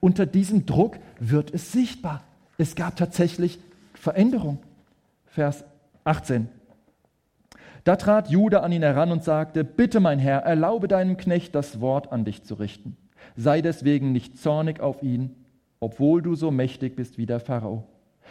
unter 0.00 0.26
diesem 0.26 0.66
Druck 0.66 0.98
wird 1.18 1.52
es 1.52 1.72
sichtbar. 1.72 2.24
Es 2.58 2.74
gab 2.74 2.96
tatsächlich 2.96 3.58
Veränderung. 3.94 4.58
Vers 5.26 5.64
18. 6.04 6.48
Da 7.84 7.96
trat 7.96 8.30
Judah 8.30 8.62
an 8.62 8.72
ihn 8.72 8.82
heran 8.82 9.10
und 9.10 9.24
sagte, 9.24 9.64
Bitte, 9.64 10.00
mein 10.00 10.18
Herr, 10.18 10.40
erlaube 10.40 10.88
deinem 10.88 11.16
Knecht 11.16 11.54
das 11.54 11.80
Wort 11.80 12.12
an 12.12 12.24
dich 12.24 12.42
zu 12.44 12.54
richten. 12.54 12.96
Sei 13.36 13.60
deswegen 13.60 14.12
nicht 14.12 14.38
zornig 14.38 14.80
auf 14.80 15.02
ihn, 15.02 15.34
obwohl 15.80 16.22
du 16.22 16.34
so 16.34 16.50
mächtig 16.50 16.96
bist 16.96 17.18
wie 17.18 17.26
der 17.26 17.40
Pharao. 17.40 17.88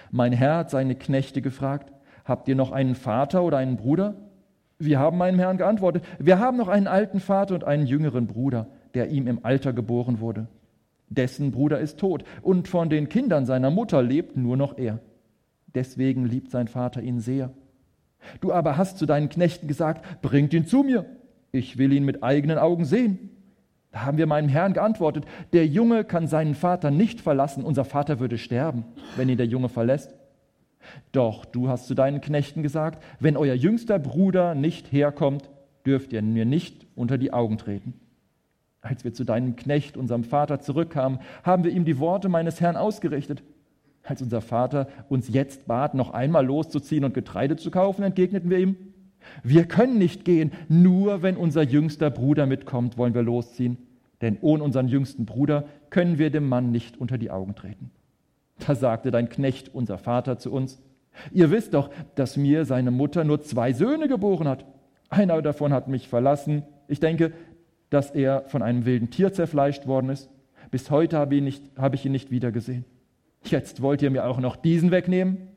Mein 0.09 0.31
Herr 0.31 0.57
hat 0.57 0.69
seine 0.69 0.95
Knechte 0.95 1.41
gefragt, 1.41 1.91
Habt 2.23 2.47
ihr 2.47 2.55
noch 2.55 2.71
einen 2.71 2.95
Vater 2.95 3.43
oder 3.43 3.57
einen 3.57 3.77
Bruder? 3.77 4.15
Wir 4.83 4.99
haben 4.99 5.17
meinem 5.17 5.37
Herrn 5.37 5.57
geantwortet, 5.57 6.03
wir 6.17 6.39
haben 6.39 6.57
noch 6.57 6.67
einen 6.67 6.87
alten 6.87 7.19
Vater 7.19 7.53
und 7.53 7.63
einen 7.63 7.85
jüngeren 7.85 8.25
Bruder, 8.25 8.67
der 8.95 9.09
ihm 9.09 9.27
im 9.27 9.45
Alter 9.45 9.73
geboren 9.73 10.19
wurde. 10.19 10.47
Dessen 11.07 11.51
Bruder 11.51 11.79
ist 11.79 11.99
tot 11.99 12.23
und 12.41 12.67
von 12.67 12.89
den 12.89 13.07
Kindern 13.07 13.45
seiner 13.45 13.69
Mutter 13.69 14.01
lebt 14.01 14.37
nur 14.37 14.57
noch 14.57 14.77
er. 14.77 14.99
Deswegen 15.75 16.25
liebt 16.25 16.49
sein 16.49 16.67
Vater 16.67 17.01
ihn 17.01 17.19
sehr. 17.19 17.51
Du 18.39 18.51
aber 18.51 18.77
hast 18.77 18.97
zu 18.97 19.05
deinen 19.05 19.29
Knechten 19.29 19.67
gesagt, 19.67 20.21
bringt 20.21 20.53
ihn 20.53 20.65
zu 20.65 20.83
mir. 20.83 21.05
Ich 21.51 21.77
will 21.77 21.93
ihn 21.93 22.05
mit 22.05 22.23
eigenen 22.23 22.57
Augen 22.57 22.85
sehen. 22.85 23.29
Da 23.91 24.05
haben 24.05 24.17
wir 24.17 24.25
meinem 24.25 24.49
Herrn 24.49 24.73
geantwortet, 24.73 25.25
der 25.53 25.67
Junge 25.67 26.05
kann 26.05 26.25
seinen 26.25 26.55
Vater 26.55 26.91
nicht 26.91 27.21
verlassen, 27.21 27.63
unser 27.63 27.83
Vater 27.83 28.19
würde 28.19 28.37
sterben, 28.37 28.85
wenn 29.17 29.29
ihn 29.29 29.37
der 29.37 29.47
Junge 29.47 29.69
verlässt. 29.69 30.15
Doch 31.11 31.45
du 31.45 31.69
hast 31.69 31.87
zu 31.87 31.95
deinen 31.95 32.21
Knechten 32.21 32.63
gesagt, 32.63 33.03
wenn 33.19 33.37
euer 33.37 33.55
jüngster 33.55 33.99
Bruder 33.99 34.55
nicht 34.55 34.91
herkommt, 34.91 35.49
dürft 35.85 36.13
ihr 36.13 36.21
mir 36.21 36.45
nicht 36.45 36.85
unter 36.95 37.17
die 37.17 37.33
Augen 37.33 37.57
treten. 37.57 37.93
Als 38.81 39.03
wir 39.03 39.13
zu 39.13 39.23
deinem 39.23 39.55
Knecht, 39.55 39.95
unserem 39.95 40.23
Vater, 40.23 40.59
zurückkamen, 40.59 41.19
haben 41.43 41.63
wir 41.63 41.71
ihm 41.71 41.85
die 41.85 41.99
Worte 41.99 42.29
meines 42.29 42.61
Herrn 42.61 42.75
ausgerichtet. 42.75 43.43
Als 44.03 44.21
unser 44.21 44.41
Vater 44.41 44.87
uns 45.09 45.29
jetzt 45.29 45.67
bat, 45.67 45.93
noch 45.93 46.11
einmal 46.11 46.45
loszuziehen 46.45 47.03
und 47.03 47.13
Getreide 47.13 47.55
zu 47.55 47.69
kaufen, 47.69 48.03
entgegneten 48.03 48.49
wir 48.49 48.57
ihm, 48.57 48.75
wir 49.43 49.65
können 49.65 49.99
nicht 49.99 50.25
gehen, 50.25 50.51
nur 50.67 51.21
wenn 51.21 51.37
unser 51.37 51.61
jüngster 51.61 52.09
Bruder 52.09 52.47
mitkommt, 52.47 52.97
wollen 52.97 53.13
wir 53.13 53.21
losziehen. 53.21 53.77
Denn 54.21 54.37
ohne 54.41 54.63
unseren 54.63 54.87
jüngsten 54.87 55.25
Bruder 55.25 55.65
können 55.91 56.17
wir 56.17 56.31
dem 56.31 56.47
Mann 56.47 56.71
nicht 56.71 56.97
unter 56.97 57.19
die 57.19 57.29
Augen 57.31 57.55
treten. 57.55 57.91
Da 58.59 58.75
sagte 58.75 59.11
dein 59.11 59.29
Knecht, 59.29 59.73
unser 59.73 59.97
Vater, 59.97 60.37
zu 60.37 60.51
uns, 60.51 60.81
ihr 61.31 61.51
wisst 61.51 61.73
doch, 61.73 61.89
dass 62.15 62.37
mir 62.37 62.65
seine 62.65 62.91
Mutter 62.91 63.23
nur 63.23 63.41
zwei 63.41 63.73
Söhne 63.73 64.07
geboren 64.07 64.47
hat. 64.47 64.65
Einer 65.09 65.41
davon 65.41 65.73
hat 65.73 65.87
mich 65.87 66.07
verlassen. 66.07 66.63
Ich 66.87 66.99
denke, 66.99 67.33
dass 67.89 68.11
er 68.11 68.43
von 68.47 68.61
einem 68.61 68.85
wilden 68.85 69.09
Tier 69.09 69.33
zerfleischt 69.33 69.87
worden 69.87 70.09
ist. 70.09 70.29
Bis 70.69 70.89
heute 70.89 71.17
habe, 71.17 71.41
nicht, 71.41 71.63
habe 71.77 71.95
ich 71.95 72.05
ihn 72.05 72.13
nicht 72.13 72.31
wiedergesehen. 72.31 72.85
Jetzt 73.43 73.81
wollt 73.81 74.01
ihr 74.01 74.11
mir 74.11 74.25
auch 74.25 74.39
noch 74.39 74.55
diesen 74.55 74.91
wegnehmen? 74.91 75.49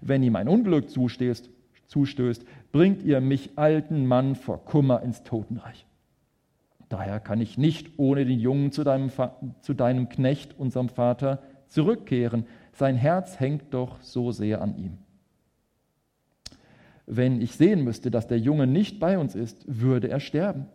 Wenn 0.00 0.22
ihm 0.22 0.36
ein 0.36 0.48
Unglück 0.48 0.90
zusteht, 0.90 1.50
zustößt, 1.86 2.44
bringt 2.72 3.02
ihr 3.02 3.20
mich 3.20 3.52
alten 3.56 4.06
Mann 4.06 4.36
vor 4.36 4.64
Kummer 4.64 5.02
ins 5.02 5.22
Totenreich. 5.22 5.86
Daher 6.88 7.18
kann 7.18 7.40
ich 7.40 7.58
nicht 7.58 7.98
ohne 7.98 8.24
den 8.24 8.38
Jungen 8.38 8.70
zu 8.70 8.84
deinem, 8.84 9.10
zu 9.60 9.74
deinem 9.74 10.08
Knecht, 10.08 10.56
unserem 10.58 10.88
Vater, 10.88 11.42
zurückkehren. 11.68 12.46
Sein 12.72 12.96
Herz 12.96 13.40
hängt 13.40 13.72
doch 13.72 14.00
so 14.02 14.32
sehr 14.32 14.60
an 14.60 14.76
ihm. 14.76 14.98
Wenn 17.06 17.40
ich 17.40 17.52
sehen 17.52 17.84
müsste, 17.84 18.10
dass 18.10 18.26
der 18.26 18.38
Junge 18.38 18.66
nicht 18.66 18.98
bei 18.98 19.18
uns 19.18 19.34
ist, 19.34 19.64
würde 19.66 20.08
er 20.08 20.20
sterben. 20.20 20.66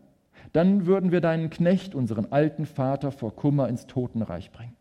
Dann 0.53 0.85
würden 0.85 1.11
wir 1.11 1.21
deinen 1.21 1.49
Knecht, 1.49 1.93
unseren 1.93 2.31
alten 2.31 2.65
Vater, 2.65 3.11
vor 3.11 3.35
Kummer 3.35 3.67
ins 3.67 3.87
Totenreich 3.87 4.51
bringen. 4.51 4.75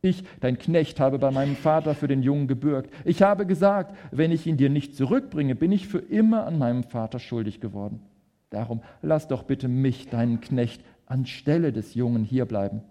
Ich, 0.00 0.22
dein 0.40 0.58
Knecht, 0.58 1.00
habe 1.00 1.18
bei 1.18 1.30
meinem 1.30 1.56
Vater 1.56 1.94
für 1.94 2.06
den 2.06 2.22
Jungen 2.22 2.46
gebürgt. 2.46 2.92
Ich 3.04 3.22
habe 3.22 3.46
gesagt, 3.46 3.96
wenn 4.12 4.30
ich 4.30 4.46
ihn 4.46 4.56
dir 4.56 4.70
nicht 4.70 4.94
zurückbringe, 4.94 5.56
bin 5.56 5.72
ich 5.72 5.88
für 5.88 5.98
immer 5.98 6.46
an 6.46 6.58
meinem 6.58 6.84
Vater 6.84 7.18
schuldig 7.18 7.60
geworden. 7.60 8.00
Darum 8.50 8.80
lass 9.02 9.26
doch 9.26 9.42
bitte 9.42 9.66
mich, 9.68 10.08
deinen 10.08 10.40
Knecht, 10.40 10.82
anstelle 11.06 11.72
des 11.72 11.94
Jungen 11.94 12.22
hierbleiben. 12.22 12.82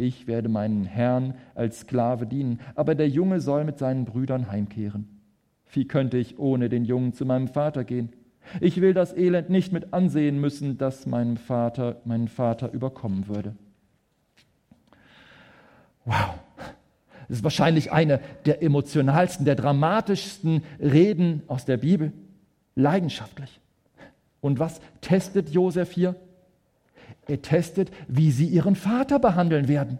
Ich 0.00 0.28
werde 0.28 0.48
meinen 0.48 0.84
Herrn 0.84 1.34
als 1.56 1.80
Sklave 1.80 2.24
dienen, 2.24 2.60
aber 2.76 2.94
der 2.94 3.08
Junge 3.08 3.40
soll 3.40 3.64
mit 3.64 3.78
seinen 3.78 4.04
Brüdern 4.04 4.48
heimkehren. 4.48 5.08
Wie 5.72 5.88
könnte 5.88 6.18
ich 6.18 6.38
ohne 6.38 6.68
den 6.68 6.84
Jungen 6.84 7.14
zu 7.14 7.26
meinem 7.26 7.48
Vater 7.48 7.82
gehen? 7.82 8.10
Ich 8.60 8.80
will 8.80 8.94
das 8.94 9.12
Elend 9.12 9.50
nicht 9.50 9.72
mit 9.72 9.92
ansehen 9.92 10.40
müssen, 10.40 10.78
das 10.78 11.04
meinem 11.06 11.36
Vater, 11.36 12.00
meinen 12.04 12.28
Vater 12.28 12.72
überkommen 12.72 13.26
würde. 13.26 13.56
Wow. 16.04 16.38
Das 17.26 17.38
ist 17.38 17.44
wahrscheinlich 17.44 17.90
eine 17.90 18.20
der 18.46 18.62
emotionalsten, 18.62 19.44
der 19.44 19.56
dramatischsten 19.56 20.62
Reden 20.80 21.42
aus 21.48 21.64
der 21.64 21.76
Bibel. 21.76 22.12
Leidenschaftlich. 22.76 23.60
Und 24.40 24.60
was 24.60 24.80
testet 25.00 25.50
Josef 25.50 25.90
hier? 25.90 26.14
Er 27.28 27.42
testet, 27.42 27.90
wie 28.08 28.30
sie 28.30 28.46
ihren 28.46 28.74
Vater 28.74 29.18
behandeln 29.18 29.68
werden. 29.68 29.98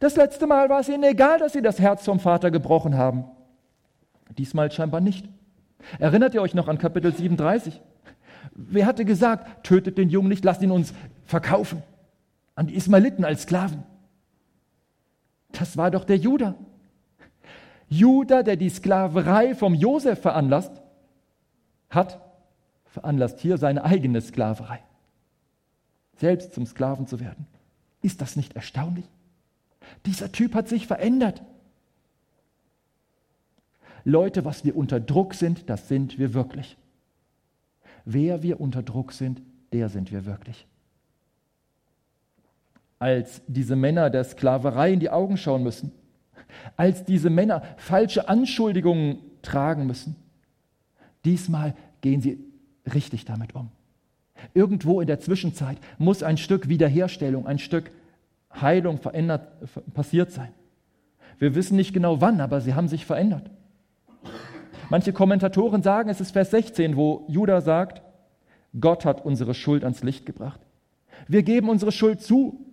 Das 0.00 0.16
letzte 0.16 0.46
Mal 0.46 0.68
war 0.68 0.80
es 0.80 0.88
ihnen 0.88 1.02
egal, 1.02 1.38
dass 1.38 1.54
sie 1.54 1.62
das 1.62 1.80
Herz 1.80 2.04
vom 2.04 2.20
Vater 2.20 2.50
gebrochen 2.50 2.96
haben. 2.96 3.24
Diesmal 4.36 4.70
scheinbar 4.70 5.00
nicht. 5.00 5.28
Erinnert 5.98 6.34
ihr 6.34 6.42
euch 6.42 6.54
noch 6.54 6.68
an 6.68 6.78
Kapitel 6.78 7.14
37? 7.14 7.80
Wer 8.52 8.86
hatte 8.86 9.04
gesagt, 9.04 9.64
tötet 9.64 9.96
den 9.96 10.10
Jungen 10.10 10.28
nicht, 10.28 10.44
lasst 10.44 10.62
ihn 10.62 10.70
uns 10.70 10.92
verkaufen 11.24 11.82
an 12.54 12.66
die 12.66 12.76
Ismaeliten 12.76 13.24
als 13.24 13.42
Sklaven? 13.42 13.82
Das 15.52 15.76
war 15.76 15.90
doch 15.90 16.04
der 16.04 16.16
Judah. 16.16 16.54
Judah, 17.88 18.42
der 18.42 18.56
die 18.56 18.70
Sklaverei 18.70 19.54
vom 19.54 19.74
Josef 19.74 20.20
veranlasst, 20.20 20.82
hat 21.88 22.20
veranlasst 22.86 23.40
hier 23.40 23.56
seine 23.56 23.84
eigene 23.84 24.20
Sklaverei. 24.20 24.80
Selbst 26.16 26.54
zum 26.54 26.66
Sklaven 26.66 27.06
zu 27.06 27.20
werden. 27.20 27.46
Ist 28.02 28.20
das 28.20 28.36
nicht 28.36 28.54
erstaunlich? 28.54 29.06
Dieser 30.06 30.32
Typ 30.32 30.54
hat 30.54 30.68
sich 30.68 30.86
verändert. 30.86 31.42
Leute, 34.04 34.44
was 34.44 34.64
wir 34.64 34.76
unter 34.76 35.00
Druck 35.00 35.34
sind, 35.34 35.68
das 35.70 35.88
sind 35.88 36.18
wir 36.18 36.34
wirklich. 36.34 36.76
Wer 38.04 38.42
wir 38.42 38.60
unter 38.60 38.82
Druck 38.82 39.12
sind, 39.12 39.40
der 39.72 39.88
sind 39.88 40.12
wir 40.12 40.26
wirklich 40.26 40.66
als 43.04 43.42
diese 43.46 43.76
Männer 43.76 44.08
der 44.08 44.24
Sklaverei 44.24 44.94
in 44.94 44.98
die 44.98 45.10
Augen 45.10 45.36
schauen 45.36 45.62
müssen, 45.62 45.92
als 46.74 47.04
diese 47.04 47.28
Männer 47.28 47.62
falsche 47.76 48.30
Anschuldigungen 48.30 49.18
tragen 49.42 49.86
müssen. 49.86 50.16
Diesmal 51.22 51.74
gehen 52.00 52.22
sie 52.22 52.38
richtig 52.94 53.26
damit 53.26 53.54
um. 53.54 53.70
Irgendwo 54.52 55.00
in 55.00 55.06
der 55.06 55.20
Zwischenzeit 55.20 55.78
muss 55.98 56.22
ein 56.22 56.36
Stück 56.36 56.68
Wiederherstellung, 56.68 57.46
ein 57.46 57.58
Stück 57.58 57.90
Heilung 58.52 58.98
verändert, 58.98 59.48
passiert 59.94 60.30
sein. 60.30 60.52
Wir 61.38 61.54
wissen 61.54 61.76
nicht 61.76 61.92
genau 61.92 62.20
wann, 62.20 62.40
aber 62.40 62.60
sie 62.60 62.74
haben 62.74 62.88
sich 62.88 63.06
verändert. 63.06 63.50
Manche 64.90 65.12
Kommentatoren 65.12 65.82
sagen, 65.82 66.08
es 66.10 66.20
ist 66.20 66.32
Vers 66.32 66.50
16, 66.50 66.96
wo 66.96 67.24
Judah 67.28 67.60
sagt, 67.60 68.02
Gott 68.78 69.04
hat 69.04 69.24
unsere 69.24 69.54
Schuld 69.54 69.82
ans 69.82 70.02
Licht 70.02 70.26
gebracht. 70.26 70.60
Wir 71.26 71.42
geben 71.42 71.68
unsere 71.68 71.90
Schuld 71.90 72.20
zu 72.20 72.64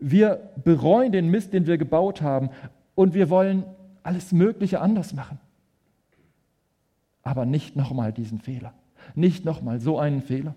wir 0.00 0.50
bereuen 0.64 1.12
den 1.12 1.28
Mist, 1.28 1.52
den 1.52 1.66
wir 1.66 1.78
gebaut 1.78 2.22
haben 2.22 2.50
und 2.94 3.14
wir 3.14 3.30
wollen 3.30 3.64
alles 4.02 4.32
Mögliche 4.32 4.80
anders 4.80 5.12
machen. 5.12 5.38
Aber 7.22 7.44
nicht 7.44 7.76
nochmal 7.76 8.12
diesen 8.12 8.40
Fehler. 8.40 8.72
Nicht 9.14 9.44
nochmal 9.44 9.80
so 9.80 9.98
einen 9.98 10.22
Fehler. 10.22 10.54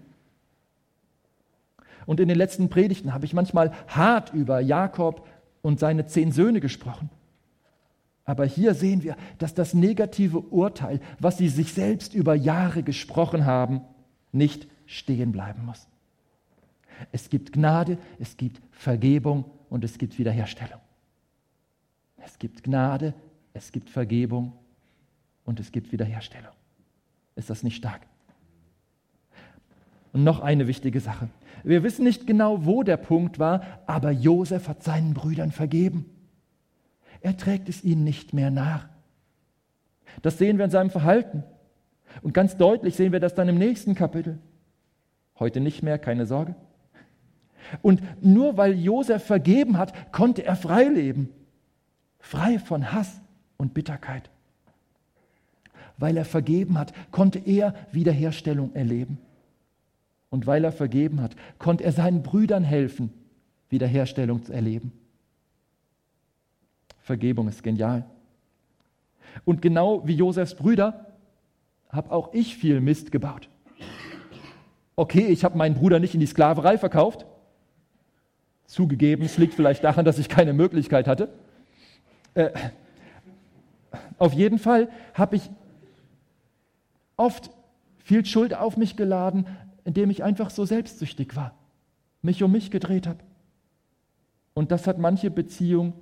Und 2.05 2.19
in 2.19 2.27
den 2.27 2.37
letzten 2.37 2.69
Predigten 2.69 3.13
habe 3.13 3.25
ich 3.25 3.33
manchmal 3.33 3.71
hart 3.87 4.33
über 4.33 4.59
Jakob 4.59 5.27
und 5.61 5.79
seine 5.79 6.05
zehn 6.05 6.31
Söhne 6.31 6.59
gesprochen. 6.59 7.09
Aber 8.25 8.45
hier 8.45 8.73
sehen 8.73 9.03
wir, 9.03 9.17
dass 9.37 9.53
das 9.53 9.73
negative 9.73 10.39
Urteil, 10.39 10.99
was 11.19 11.37
sie 11.37 11.49
sich 11.49 11.73
selbst 11.73 12.13
über 12.13 12.35
Jahre 12.35 12.83
gesprochen 12.83 13.45
haben, 13.45 13.81
nicht 14.31 14.67
stehen 14.85 15.31
bleiben 15.31 15.65
muss. 15.65 15.87
Es 17.11 17.29
gibt 17.29 17.53
Gnade, 17.53 17.97
es 18.19 18.37
gibt 18.37 18.61
Vergebung 18.71 19.45
und 19.69 19.83
es 19.83 19.97
gibt 19.97 20.17
Wiederherstellung. 20.17 20.79
Es 22.17 22.39
gibt 22.39 22.63
Gnade, 22.63 23.13
es 23.53 23.71
gibt 23.71 23.89
Vergebung 23.89 24.53
und 25.43 25.59
es 25.59 25.71
gibt 25.71 25.91
Wiederherstellung. 25.91 26.53
Ist 27.35 27.49
das 27.49 27.63
nicht 27.63 27.75
stark? 27.75 28.01
Und 30.13 30.23
noch 30.23 30.39
eine 30.39 30.67
wichtige 30.67 30.99
Sache. 30.99 31.27
Wir 31.63 31.83
wissen 31.83 32.03
nicht 32.03 32.27
genau, 32.27 32.65
wo 32.65 32.83
der 32.83 32.97
Punkt 32.97 33.39
war, 33.39 33.61
aber 33.87 34.11
Josef 34.11 34.67
hat 34.67 34.83
seinen 34.83 35.13
Brüdern 35.13 35.51
vergeben. 35.51 36.05
Er 37.21 37.35
trägt 37.35 37.67
es 37.67 37.83
ihnen 37.83 38.03
nicht 38.03 38.33
mehr 38.33 38.51
nach. 38.51 38.87
Das 40.21 40.37
sehen 40.37 40.57
wir 40.57 40.65
in 40.65 40.71
seinem 40.71 40.91
Verhalten. 40.91 41.43
Und 42.21 42.33
ganz 42.33 42.57
deutlich 42.57 42.95
sehen 42.95 43.11
wir 43.11 43.19
das 43.19 43.33
dann 43.33 43.49
im 43.49 43.57
nächsten 43.57 43.95
Kapitel. 43.95 44.37
Heute 45.39 45.59
nicht 45.59 45.81
mehr, 45.81 45.97
keine 45.97 46.25
Sorge. 46.25 46.53
Und 47.81 48.03
nur 48.23 48.57
weil 48.57 48.73
Josef 48.73 49.23
vergeben 49.23 49.77
hat, 49.77 50.11
konnte 50.11 50.45
er 50.45 50.55
frei 50.55 50.83
leben. 50.83 51.29
Frei 52.19 52.59
von 52.59 52.91
Hass 52.91 53.21
und 53.57 53.73
Bitterkeit. 53.73 54.29
Weil 55.97 56.17
er 56.17 56.25
vergeben 56.25 56.77
hat, 56.77 56.93
konnte 57.11 57.39
er 57.39 57.73
Wiederherstellung 57.91 58.75
erleben. 58.75 59.17
Und 60.33 60.47
weil 60.47 60.63
er 60.63 60.71
vergeben 60.71 61.21
hat, 61.21 61.35
konnte 61.59 61.83
er 61.83 61.91
seinen 61.91 62.23
Brüdern 62.23 62.63
helfen, 62.63 63.13
Wiederherstellung 63.69 64.43
zu 64.43 64.51
erleben. 64.51 64.91
Vergebung 67.01 67.47
ist 67.47 67.61
genial. 67.61 68.03
Und 69.45 69.61
genau 69.61 70.07
wie 70.07 70.15
Josefs 70.15 70.55
Brüder 70.55 71.13
habe 71.89 72.11
auch 72.11 72.33
ich 72.33 72.57
viel 72.57 72.81
Mist 72.81 73.11
gebaut. 73.11 73.47
Okay, 74.95 75.27
ich 75.27 75.43
habe 75.43 75.55
meinen 75.55 75.75
Bruder 75.75 75.99
nicht 75.99 76.15
in 76.15 76.19
die 76.19 76.25
Sklaverei 76.25 76.79
verkauft, 76.79 77.27
Zugegeben, 78.65 79.23
es 79.23 79.37
liegt 79.37 79.53
vielleicht 79.53 79.83
daran, 79.83 80.03
dass 80.03 80.17
ich 80.17 80.29
keine 80.29 80.53
Möglichkeit 80.53 81.07
hatte. 81.07 81.29
Äh, 82.33 82.49
auf 84.17 84.33
jeden 84.33 84.57
Fall 84.57 84.89
habe 85.13 85.35
ich 85.35 85.47
oft 87.17 87.51
viel 87.99 88.25
Schuld 88.25 88.55
auf 88.55 88.77
mich 88.77 88.97
geladen, 88.97 89.45
indem 89.85 90.09
ich 90.09 90.23
einfach 90.23 90.49
so 90.49 90.65
selbstsüchtig 90.65 91.35
war, 91.35 91.55
mich 92.21 92.43
um 92.43 92.51
mich 92.51 92.71
gedreht 92.71 93.07
habe. 93.07 93.19
Und 94.53 94.71
das 94.71 94.87
hat 94.87 94.99
manche 94.99 95.31
Beziehung 95.31 95.93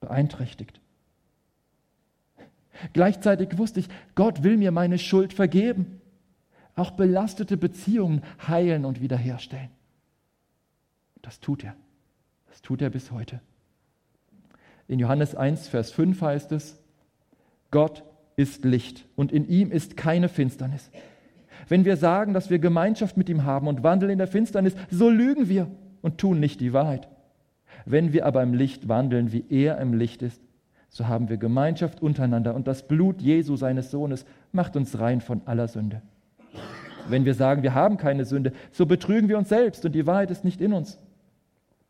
beeinträchtigt. 0.00 0.80
Gleichzeitig 2.92 3.58
wusste 3.58 3.80
ich, 3.80 3.88
Gott 4.14 4.42
will 4.42 4.56
mir 4.56 4.72
meine 4.72 4.98
Schuld 4.98 5.32
vergeben, 5.32 6.00
auch 6.74 6.92
belastete 6.92 7.56
Beziehungen 7.56 8.22
heilen 8.46 8.84
und 8.84 9.00
wiederherstellen. 9.00 9.70
Das 11.20 11.38
tut 11.38 11.64
er. 11.64 11.76
Das 12.48 12.62
tut 12.62 12.82
er 12.82 12.90
bis 12.90 13.10
heute. 13.10 13.40
In 14.88 14.98
Johannes 14.98 15.34
1, 15.34 15.68
Vers 15.68 15.92
5 15.92 16.20
heißt 16.20 16.52
es, 16.52 16.78
Gott 17.70 18.02
ist 18.36 18.64
Licht 18.64 19.06
und 19.16 19.32
in 19.32 19.48
ihm 19.48 19.70
ist 19.70 19.96
keine 19.96 20.28
Finsternis. 20.28 20.90
Wenn 21.68 21.84
wir 21.84 21.96
sagen, 21.96 22.34
dass 22.34 22.50
wir 22.50 22.58
Gemeinschaft 22.58 23.16
mit 23.16 23.28
ihm 23.28 23.44
haben 23.44 23.68
und 23.68 23.82
wandeln 23.82 24.10
in 24.10 24.18
der 24.18 24.26
Finsternis, 24.26 24.74
so 24.90 25.08
lügen 25.08 25.48
wir 25.48 25.68
und 26.00 26.18
tun 26.18 26.40
nicht 26.40 26.60
die 26.60 26.72
Wahrheit. 26.72 27.08
Wenn 27.84 28.12
wir 28.12 28.26
aber 28.26 28.42
im 28.42 28.54
Licht 28.54 28.88
wandeln, 28.88 29.32
wie 29.32 29.44
er 29.48 29.78
im 29.78 29.94
Licht 29.94 30.22
ist, 30.22 30.42
so 30.88 31.08
haben 31.08 31.28
wir 31.28 31.38
Gemeinschaft 31.38 32.02
untereinander 32.02 32.54
und 32.54 32.68
das 32.68 32.86
Blut 32.86 33.22
Jesu, 33.22 33.56
seines 33.56 33.90
Sohnes, 33.90 34.26
macht 34.52 34.76
uns 34.76 34.98
rein 34.98 35.20
von 35.20 35.40
aller 35.46 35.68
Sünde. 35.68 36.02
Wenn 37.08 37.24
wir 37.24 37.34
sagen, 37.34 37.62
wir 37.62 37.74
haben 37.74 37.96
keine 37.96 38.24
Sünde, 38.24 38.52
so 38.70 38.86
betrügen 38.86 39.28
wir 39.28 39.38
uns 39.38 39.48
selbst 39.48 39.84
und 39.84 39.94
die 39.94 40.06
Wahrheit 40.06 40.30
ist 40.30 40.44
nicht 40.44 40.60
in 40.60 40.72
uns. 40.72 40.98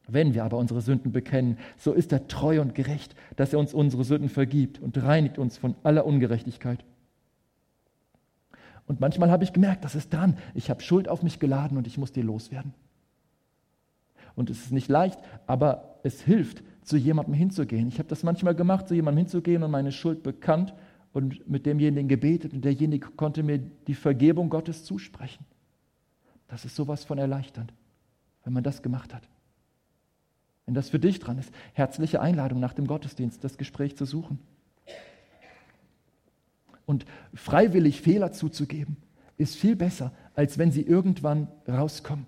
Wenn 0.08 0.34
wir 0.34 0.44
aber 0.44 0.56
unsere 0.58 0.80
Sünden 0.80 1.12
bekennen, 1.12 1.58
so 1.76 1.92
ist 1.92 2.12
er 2.12 2.28
treu 2.28 2.60
und 2.60 2.74
gerecht, 2.74 3.14
dass 3.36 3.52
er 3.52 3.58
uns 3.58 3.74
unsere 3.74 4.04
Sünden 4.04 4.28
vergibt 4.28 4.80
und 4.80 5.02
reinigt 5.02 5.38
uns 5.38 5.58
von 5.58 5.74
aller 5.82 6.06
Ungerechtigkeit. 6.06 6.84
Und 8.86 9.00
manchmal 9.00 9.30
habe 9.30 9.44
ich 9.44 9.52
gemerkt, 9.52 9.84
das 9.84 9.94
ist 9.94 10.12
dran. 10.12 10.36
Ich 10.54 10.70
habe 10.70 10.82
Schuld 10.82 11.08
auf 11.08 11.22
mich 11.22 11.38
geladen 11.38 11.76
und 11.78 11.86
ich 11.86 11.98
muss 11.98 12.12
die 12.12 12.22
loswerden. 12.22 12.74
Und 14.34 14.50
es 14.50 14.64
ist 14.64 14.72
nicht 14.72 14.88
leicht, 14.88 15.18
aber 15.46 16.00
es 16.02 16.22
hilft, 16.22 16.62
zu 16.82 16.96
jemandem 16.96 17.34
hinzugehen. 17.34 17.88
Ich 17.88 17.98
habe 17.98 18.08
das 18.08 18.22
manchmal 18.22 18.54
gemacht, 18.54 18.88
zu 18.88 18.94
jemandem 18.94 19.24
hinzugehen 19.24 19.62
und 19.62 19.70
meine 19.70 19.92
Schuld 19.92 20.22
bekannt 20.22 20.74
und 21.12 21.48
mit 21.48 21.66
demjenigen 21.66 22.08
gebetet 22.08 22.52
und 22.52 22.64
derjenige 22.64 23.08
konnte 23.10 23.42
mir 23.42 23.58
die 23.58 23.94
Vergebung 23.94 24.50
Gottes 24.50 24.84
zusprechen. 24.84 25.44
Das 26.48 26.64
ist 26.64 26.74
sowas 26.74 27.04
von 27.04 27.18
erleichternd, 27.18 27.72
wenn 28.44 28.52
man 28.52 28.64
das 28.64 28.82
gemacht 28.82 29.14
hat. 29.14 29.28
Wenn 30.66 30.74
das 30.74 30.90
für 30.90 30.98
dich 30.98 31.18
dran 31.18 31.38
ist, 31.38 31.52
herzliche 31.74 32.20
Einladung 32.20 32.60
nach 32.60 32.72
dem 32.72 32.86
Gottesdienst, 32.86 33.42
das 33.44 33.58
Gespräch 33.58 33.96
zu 33.96 34.04
suchen. 34.04 34.38
Und 36.86 37.04
freiwillig 37.34 38.00
Fehler 38.00 38.32
zuzugeben, 38.32 38.96
ist 39.36 39.56
viel 39.56 39.76
besser, 39.76 40.12
als 40.34 40.58
wenn 40.58 40.70
sie 40.70 40.82
irgendwann 40.82 41.48
rauskommen. 41.68 42.26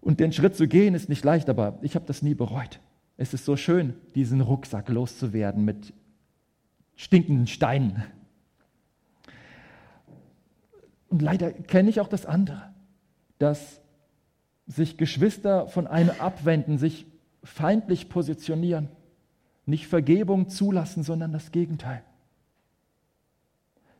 Und 0.00 0.20
den 0.20 0.32
Schritt 0.32 0.54
zu 0.54 0.68
gehen 0.68 0.94
ist 0.94 1.08
nicht 1.08 1.24
leicht, 1.24 1.48
aber 1.48 1.78
ich 1.82 1.96
habe 1.96 2.06
das 2.06 2.22
nie 2.22 2.34
bereut. 2.34 2.80
Es 3.16 3.34
ist 3.34 3.44
so 3.44 3.56
schön, 3.56 3.94
diesen 4.14 4.40
Rucksack 4.40 4.88
loszuwerden 4.88 5.64
mit 5.64 5.92
stinkenden 6.94 7.46
Steinen. 7.46 8.04
Und 11.08 11.22
leider 11.22 11.52
kenne 11.52 11.90
ich 11.90 12.00
auch 12.00 12.08
das 12.08 12.26
andere, 12.26 12.74
dass 13.38 13.80
sich 14.66 14.96
Geschwister 14.96 15.66
von 15.68 15.86
einem 15.86 16.10
abwenden, 16.18 16.78
sich 16.78 17.06
feindlich 17.42 18.08
positionieren, 18.08 18.88
nicht 19.66 19.86
Vergebung 19.86 20.48
zulassen, 20.48 21.02
sondern 21.02 21.32
das 21.32 21.52
Gegenteil. 21.52 22.02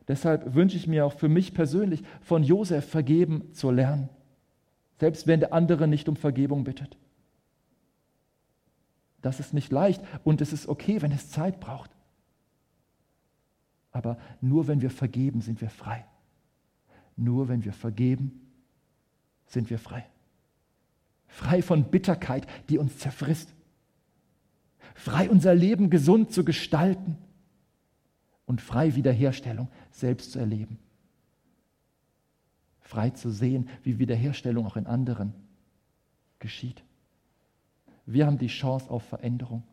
Deshalb 0.07 0.55
wünsche 0.55 0.77
ich 0.77 0.87
mir 0.87 1.05
auch 1.05 1.13
für 1.13 1.29
mich 1.29 1.53
persönlich 1.53 2.01
von 2.21 2.43
Josef 2.43 2.89
vergeben 2.89 3.53
zu 3.53 3.69
lernen 3.71 4.09
selbst 4.99 5.27
wenn 5.27 5.39
der 5.39 5.53
andere 5.53 5.87
nicht 5.87 6.09
um 6.09 6.15
Vergebung 6.15 6.63
bittet. 6.63 6.97
Das 9.21 9.39
ist 9.39 9.53
nicht 9.53 9.71
leicht 9.71 10.01
und 10.23 10.41
es 10.41 10.53
ist 10.53 10.67
okay, 10.67 11.01
wenn 11.01 11.11
es 11.11 11.29
Zeit 11.29 11.59
braucht. 11.59 11.91
Aber 13.91 14.17
nur 14.41 14.67
wenn 14.67 14.81
wir 14.81 14.91
vergeben, 14.91 15.41
sind 15.41 15.61
wir 15.61 15.69
frei. 15.69 16.05
Nur 17.15 17.47
wenn 17.47 17.65
wir 17.65 17.73
vergeben, 17.73 18.47
sind 19.47 19.69
wir 19.69 19.79
frei. 19.79 20.05
Frei 21.27 21.61
von 21.61 21.85
Bitterkeit, 21.85 22.47
die 22.69 22.77
uns 22.77 22.97
zerfrisst. 22.99 23.53
Frei 24.97 25.29
unser 25.29 25.55
Leben 25.55 25.89
gesund 25.89 26.31
zu 26.31 26.43
gestalten 26.43 27.17
und 28.45 28.61
frei 28.61 28.95
Wiederherstellung 28.95 29.69
selbst 29.91 30.33
zu 30.33 30.39
erleben 30.39 30.79
frei 32.87 33.09
zu 33.09 33.29
sehen, 33.29 33.69
wie 33.83 33.99
Wiederherstellung 33.99 34.65
auch 34.65 34.77
in 34.77 34.87
anderen 34.87 35.33
geschieht. 36.39 36.83
Wir 38.05 38.25
haben 38.25 38.37
die 38.37 38.47
Chance 38.47 38.89
auf 38.89 39.03
Veränderung. 39.03 39.63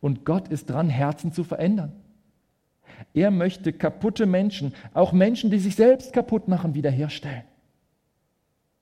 Und 0.00 0.24
Gott 0.24 0.48
ist 0.48 0.68
dran, 0.68 0.88
Herzen 0.88 1.32
zu 1.32 1.44
verändern. 1.44 1.92
Er 3.12 3.30
möchte 3.30 3.72
kaputte 3.72 4.26
Menschen, 4.26 4.74
auch 4.92 5.12
Menschen, 5.12 5.50
die 5.50 5.58
sich 5.58 5.76
selbst 5.76 6.12
kaputt 6.12 6.48
machen, 6.48 6.74
wiederherstellen. 6.74 7.44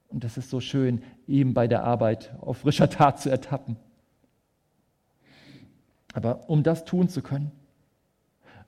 Und 0.09 0.25
das 0.25 0.37
ist 0.37 0.51
so 0.51 0.61
schön, 0.61 1.03
ihm 1.27 1.55
bei 1.55 1.69
der 1.69 1.85
Arbeit 1.85 2.35
auf 2.41 2.59
frischer 2.59 2.89
Tat 2.89 3.21
zu 3.21 3.31
ertappen. 3.31 3.77
Aber 6.13 6.49
um 6.49 6.63
das 6.63 6.85
tun 6.85 7.09
zu 7.09 7.23
können, 7.23 7.51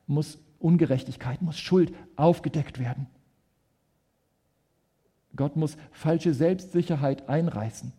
muss 0.06 0.38
Ungerechtigkeit, 0.58 1.42
muss 1.42 1.58
Schuld 1.58 1.94
aufgedeckt 2.16 2.78
werden. 2.78 3.06
Gott 5.36 5.56
muss 5.56 5.76
falsche 5.90 6.32
Selbstsicherheit 6.32 7.28
einreißen. 7.28 7.92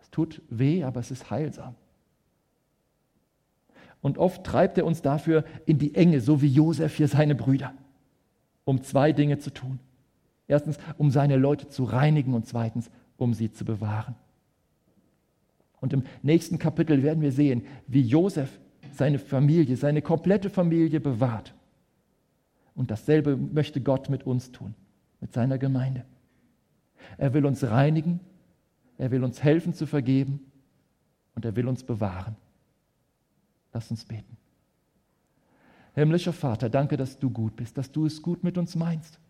Es 0.00 0.10
tut 0.10 0.42
weh, 0.48 0.82
aber 0.84 1.00
es 1.00 1.10
ist 1.10 1.30
heilsam. 1.30 1.74
Und 4.00 4.18
oft 4.18 4.44
treibt 4.44 4.76
er 4.78 4.84
uns 4.84 5.00
dafür 5.00 5.44
in 5.66 5.78
die 5.78 5.94
Enge, 5.94 6.20
so 6.20 6.42
wie 6.42 6.48
Josef 6.48 6.96
hier 6.96 7.08
seine 7.08 7.34
Brüder, 7.34 7.72
um 8.64 8.82
zwei 8.82 9.12
Dinge 9.12 9.38
zu 9.38 9.50
tun. 9.50 9.78
Erstens, 10.46 10.78
um 10.98 11.10
seine 11.10 11.36
Leute 11.36 11.68
zu 11.68 11.84
reinigen 11.84 12.34
und 12.34 12.46
zweitens, 12.46 12.90
um 13.16 13.32
sie 13.32 13.50
zu 13.50 13.64
bewahren. 13.64 14.14
Und 15.84 15.92
im 15.92 16.04
nächsten 16.22 16.58
Kapitel 16.58 17.02
werden 17.02 17.20
wir 17.20 17.30
sehen, 17.30 17.66
wie 17.88 18.00
Josef 18.00 18.58
seine 18.92 19.18
Familie, 19.18 19.76
seine 19.76 20.00
komplette 20.00 20.48
Familie 20.48 20.98
bewahrt. 20.98 21.54
Und 22.74 22.90
dasselbe 22.90 23.36
möchte 23.36 23.82
Gott 23.82 24.08
mit 24.08 24.24
uns 24.24 24.50
tun, 24.50 24.74
mit 25.20 25.34
seiner 25.34 25.58
Gemeinde. 25.58 26.06
Er 27.18 27.34
will 27.34 27.44
uns 27.44 27.62
reinigen, 27.64 28.20
er 28.96 29.10
will 29.10 29.22
uns 29.22 29.42
helfen 29.42 29.74
zu 29.74 29.84
vergeben 29.84 30.40
und 31.34 31.44
er 31.44 31.54
will 31.54 31.68
uns 31.68 31.84
bewahren. 31.84 32.36
Lass 33.74 33.90
uns 33.90 34.06
beten. 34.06 34.38
Himmlischer 35.94 36.32
Vater, 36.32 36.70
danke, 36.70 36.96
dass 36.96 37.18
du 37.18 37.28
gut 37.28 37.56
bist, 37.56 37.76
dass 37.76 37.92
du 37.92 38.06
es 38.06 38.22
gut 38.22 38.42
mit 38.42 38.56
uns 38.56 38.74
meinst. 38.74 39.20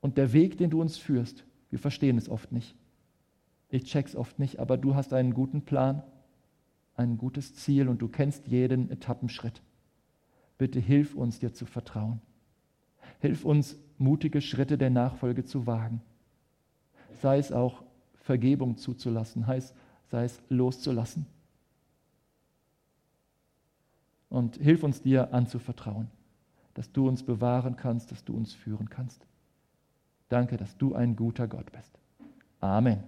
Und 0.00 0.16
der 0.16 0.32
Weg, 0.32 0.56
den 0.56 0.70
du 0.70 0.80
uns 0.80 0.96
führst, 0.96 1.44
wir 1.68 1.78
verstehen 1.78 2.16
es 2.16 2.30
oft 2.30 2.52
nicht. 2.52 2.74
Ich 3.68 3.84
check's 3.84 4.16
oft 4.16 4.38
nicht, 4.38 4.58
aber 4.58 4.76
du 4.76 4.94
hast 4.94 5.12
einen 5.12 5.34
guten 5.34 5.62
Plan, 5.62 6.02
ein 6.94 7.18
gutes 7.18 7.54
Ziel 7.54 7.88
und 7.88 8.00
du 8.02 8.08
kennst 8.08 8.48
jeden 8.48 8.90
Etappenschritt. 8.90 9.62
Bitte 10.56 10.80
hilf 10.80 11.14
uns, 11.14 11.38
dir 11.38 11.52
zu 11.52 11.66
vertrauen. 11.66 12.20
Hilf 13.20 13.44
uns, 13.44 13.76
mutige 13.98 14.40
Schritte 14.40 14.78
der 14.78 14.90
Nachfolge 14.90 15.44
zu 15.44 15.66
wagen 15.66 16.00
sei 17.20 17.38
es 17.38 17.52
auch 17.52 17.82
Vergebung 18.14 18.76
zuzulassen, 18.76 19.46
heißt, 19.46 19.74
sei 20.06 20.24
es 20.24 20.40
loszulassen. 20.48 21.26
Und 24.28 24.56
hilf 24.56 24.82
uns 24.82 25.02
dir 25.02 25.32
anzuvertrauen, 25.32 26.08
dass 26.74 26.92
du 26.92 27.08
uns 27.08 27.22
bewahren 27.22 27.76
kannst, 27.76 28.12
dass 28.12 28.24
du 28.24 28.36
uns 28.36 28.52
führen 28.52 28.90
kannst. 28.90 29.26
Danke, 30.28 30.58
dass 30.58 30.76
du 30.76 30.94
ein 30.94 31.16
guter 31.16 31.48
Gott 31.48 31.72
bist. 31.72 31.98
Amen. 32.60 33.02